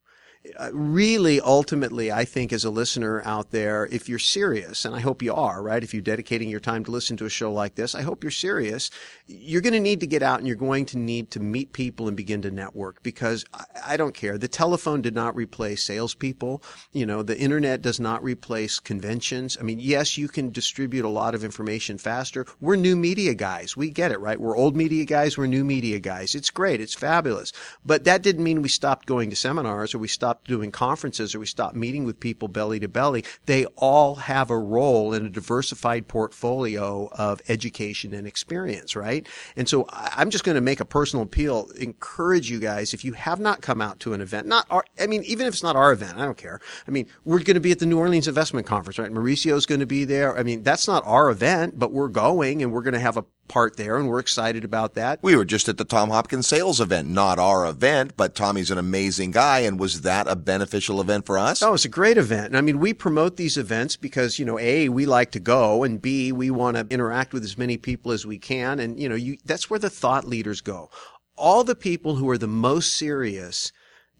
[0.57, 4.99] Uh, really, ultimately, I think as a listener out there, if you're serious, and I
[4.99, 5.83] hope you are, right?
[5.83, 8.31] If you're dedicating your time to listen to a show like this, I hope you're
[8.31, 8.89] serious.
[9.27, 12.07] You're going to need to get out and you're going to need to meet people
[12.07, 14.39] and begin to network because I, I don't care.
[14.39, 16.63] The telephone did not replace salespeople.
[16.91, 19.57] You know, the internet does not replace conventions.
[19.59, 22.47] I mean, yes, you can distribute a lot of information faster.
[22.59, 23.77] We're new media guys.
[23.77, 24.41] We get it, right?
[24.41, 25.37] We're old media guys.
[25.37, 26.33] We're new media guys.
[26.33, 26.81] It's great.
[26.81, 27.53] It's fabulous.
[27.85, 31.39] But that didn't mean we stopped going to seminars or we stopped doing conferences or
[31.39, 33.23] we stopped meeting with people belly to belly.
[33.45, 39.27] They all have a role in a diversified portfolio of education and experience, right?
[39.55, 43.13] And so I'm just going to make a personal appeal, encourage you guys, if you
[43.13, 45.75] have not come out to an event, not our, I mean, even if it's not
[45.75, 46.59] our event, I don't care.
[46.87, 49.11] I mean, we're going to be at the New Orleans Investment Conference, right?
[49.11, 50.37] Mauricio's going to be there.
[50.37, 53.25] I mean, that's not our event, but we're going and we're going to have a
[53.47, 55.19] part there, and we're excited about that.
[55.21, 58.77] We were just at the Tom Hopkins sales event, not our event, but Tommy's an
[58.77, 59.59] amazing guy.
[59.59, 61.61] And was that a beneficial event for us?
[61.61, 62.55] Oh, it's a great event.
[62.55, 66.01] I mean, we promote these events because, you know, A, we like to go, and
[66.01, 68.79] B, we want to interact with as many people as we can.
[68.79, 70.89] And, you know, you, that's where the thought leaders go.
[71.35, 73.71] All the people who are the most serious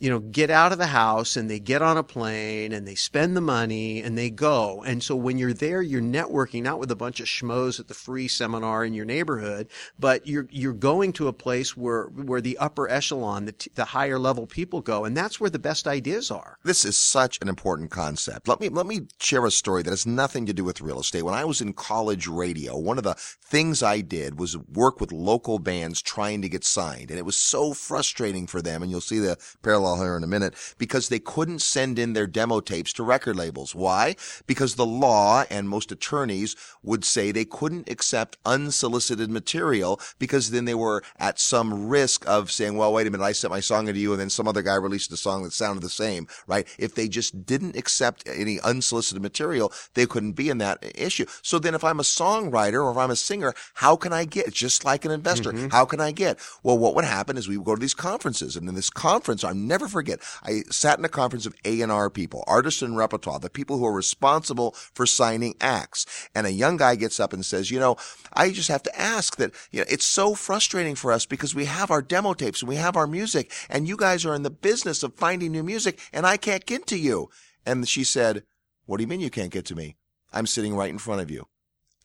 [0.01, 2.95] you know, get out of the house and they get on a plane and they
[2.95, 4.83] spend the money and they go.
[4.83, 7.93] And so when you're there, you're networking not with a bunch of schmoes at the
[7.93, 12.57] free seminar in your neighborhood, but you're you're going to a place where where the
[12.57, 16.57] upper echelon, the, the higher level people go, and that's where the best ideas are.
[16.63, 18.47] This is such an important concept.
[18.47, 21.21] Let me let me share a story that has nothing to do with real estate.
[21.21, 25.11] When I was in college radio, one of the things I did was work with
[25.11, 28.81] local bands trying to get signed, and it was so frustrating for them.
[28.81, 32.27] And you'll see the parallel here in a minute, because they couldn't send in their
[32.27, 33.73] demo tapes to record labels.
[33.75, 34.15] Why?
[34.47, 40.65] Because the law and most attorneys would say they couldn't accept unsolicited material because then
[40.65, 43.87] they were at some risk of saying, well, wait a minute, I sent my song
[43.87, 46.67] into you and then some other guy released a song that sounded the same, right?
[46.77, 51.25] If they just didn't accept any unsolicited material, they couldn't be in that issue.
[51.41, 54.53] So then if I'm a songwriter or if I'm a singer, how can I get,
[54.53, 55.69] just like an investor, mm-hmm.
[55.69, 56.39] how can I get?
[56.63, 59.43] Well, what would happen is we would go to these conferences and in this conference,
[59.43, 63.49] I'm never forget, I sat in a conference of A&R people, artists and repertoire, the
[63.49, 66.05] people who are responsible for signing acts.
[66.35, 67.97] And a young guy gets up and says, you know,
[68.33, 71.65] I just have to ask that, you know, it's so frustrating for us because we
[71.65, 74.49] have our demo tapes and we have our music and you guys are in the
[74.49, 77.29] business of finding new music and I can't get to you.
[77.65, 78.43] And she said,
[78.85, 79.97] what do you mean you can't get to me?
[80.33, 81.47] I'm sitting right in front of you.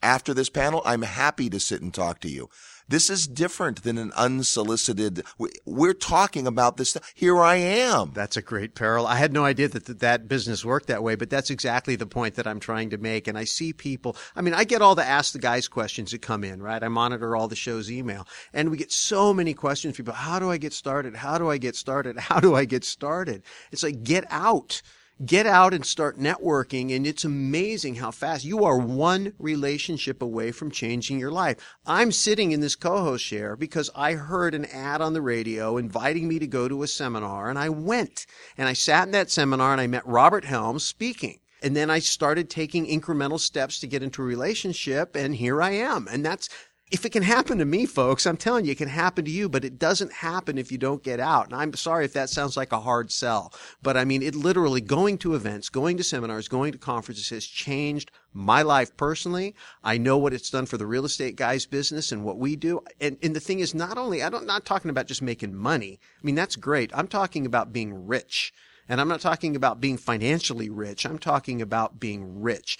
[0.02, 2.48] After this panel, I'm happy to sit and talk to you.
[2.88, 5.24] This is different than an unsolicited.
[5.64, 6.96] We're talking about this.
[7.14, 8.12] Here I am.
[8.14, 9.08] That's a great parallel.
[9.08, 12.36] I had no idea that that business worked that way, but that's exactly the point
[12.36, 13.26] that I'm trying to make.
[13.26, 14.16] And I see people.
[14.36, 16.82] I mean, I get all the ask the guys questions that come in, right?
[16.82, 19.96] I monitor all the show's email, and we get so many questions.
[19.96, 21.16] People, how do I get started?
[21.16, 22.16] How do I get started?
[22.18, 23.42] How do I get started?
[23.72, 24.80] It's like get out
[25.24, 30.52] get out and start networking and it's amazing how fast you are one relationship away
[30.52, 31.56] from changing your life.
[31.86, 36.28] I'm sitting in this co-host chair because I heard an ad on the radio inviting
[36.28, 38.26] me to go to a seminar and I went
[38.58, 41.40] and I sat in that seminar and I met Robert Helms speaking.
[41.62, 45.70] And then I started taking incremental steps to get into a relationship and here I
[45.70, 46.06] am.
[46.10, 46.50] And that's
[46.92, 49.48] if it can happen to me, folks, I'm telling you, it can happen to you,
[49.48, 51.46] but it doesn't happen if you don't get out.
[51.46, 54.80] And I'm sorry if that sounds like a hard sell, but I mean, it literally
[54.80, 59.56] going to events, going to seminars, going to conferences has changed my life personally.
[59.82, 62.80] I know what it's done for the real estate guys business and what we do.
[63.00, 65.98] And, and the thing is, not only, I don't, not talking about just making money.
[66.22, 66.92] I mean, that's great.
[66.94, 68.52] I'm talking about being rich.
[68.88, 71.04] And I'm not talking about being financially rich.
[71.04, 72.78] I'm talking about being rich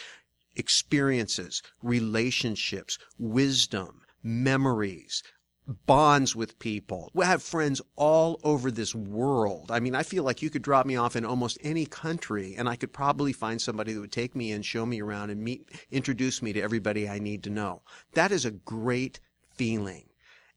[0.57, 5.23] experiences, relationships, wisdom, memories,
[5.67, 7.11] bonds with people.
[7.13, 9.71] We have friends all over this world.
[9.71, 12.69] I mean, I feel like you could drop me off in almost any country and
[12.69, 15.69] I could probably find somebody that would take me and show me around and meet,
[15.91, 17.83] introduce me to everybody I need to know.
[18.13, 19.21] That is a great
[19.55, 20.05] feeling.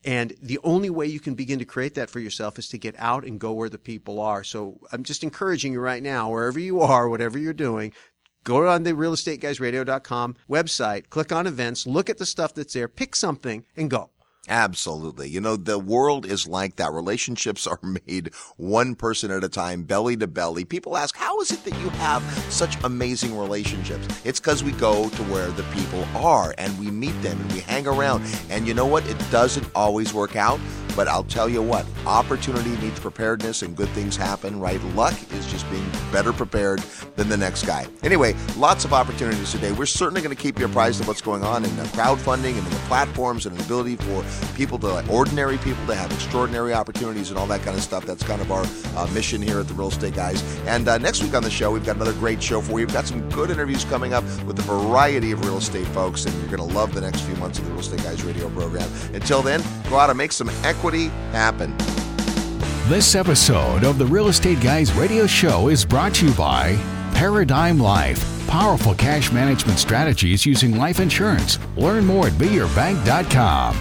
[0.06, 2.96] And the only way you can begin to create that for yourself is to get
[2.98, 4.46] out and go where the people are.
[4.46, 7.92] So I'm just encouraging you right now, wherever you are, whatever you're doing,
[8.44, 13.16] Go on the realestateguysradio.com website, click on events, look at the stuff that's there, pick
[13.16, 14.10] something, and go.
[14.48, 15.30] Absolutely.
[15.30, 16.92] You know, the world is like that.
[16.92, 20.66] Relationships are made one person at a time, belly to belly.
[20.66, 24.08] People ask, how is it that you have such amazing relationships?
[24.24, 27.60] It's because we go to where the people are and we meet them and we
[27.60, 28.24] hang around.
[28.50, 29.08] And you know what?
[29.08, 30.60] It doesn't always work out
[31.00, 34.84] But I'll tell you what, opportunity needs preparedness and good things happen, right?
[34.96, 36.80] Luck is just being better prepared
[37.16, 37.88] than the next guy.
[38.04, 39.72] Anyway, lots of opportunities today.
[39.72, 42.58] We're certainly going to keep you apprised of what's going on in the crowdfunding and
[42.58, 44.26] in the platforms and the ability for
[44.58, 48.06] people to, like, ordinary people to have extraordinary opportunities and all that kind of stuff.
[48.06, 48.66] That's kind of our
[48.98, 50.44] uh, mission here at the Real Estate Guys.
[50.66, 52.86] And uh, next week on the show, we've got another great show for you.
[52.86, 56.36] We've got some good interviews coming up with a variety of real estate folks, and
[56.40, 58.92] you're going to love the next few months of the Real Estate Guys radio program.
[59.14, 60.50] Until then, go out and make some
[60.90, 61.76] equity happen.
[62.88, 66.76] This episode of the Real Estate Guys radio show is brought to you by
[67.14, 68.26] Paradigm Life.
[68.48, 71.60] Powerful cash management strategies using life insurance.
[71.78, 73.78] Learn more at beyourbank.com.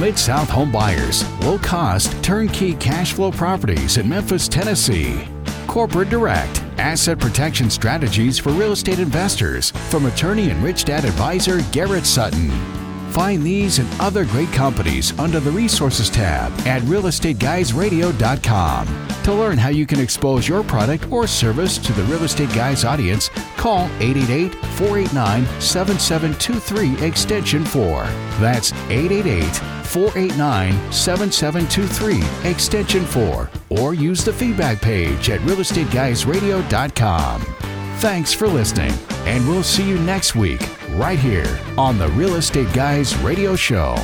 [0.00, 5.28] Mid South Home Buyers, low cost, turnkey cash flow properties in Memphis, Tennessee.
[5.66, 11.60] Corporate Direct, asset protection strategies for real estate investors from attorney and rich dad advisor
[11.72, 12.87] Garrett Sutton.
[13.10, 19.08] Find these and other great companies under the Resources tab at realestateguysradio.com.
[19.24, 22.84] To learn how you can expose your product or service to the Real Estate Guys
[22.84, 28.04] audience, call 888 489 7723 Extension 4.
[28.40, 29.56] That's 888
[29.86, 33.50] 489 7723 Extension 4.
[33.70, 37.77] Or use the feedback page at realestateguysradio.com.
[38.00, 38.92] Thanks for listening,
[39.26, 43.96] and we'll see you next week right here on the Real Estate Guys Radio Show.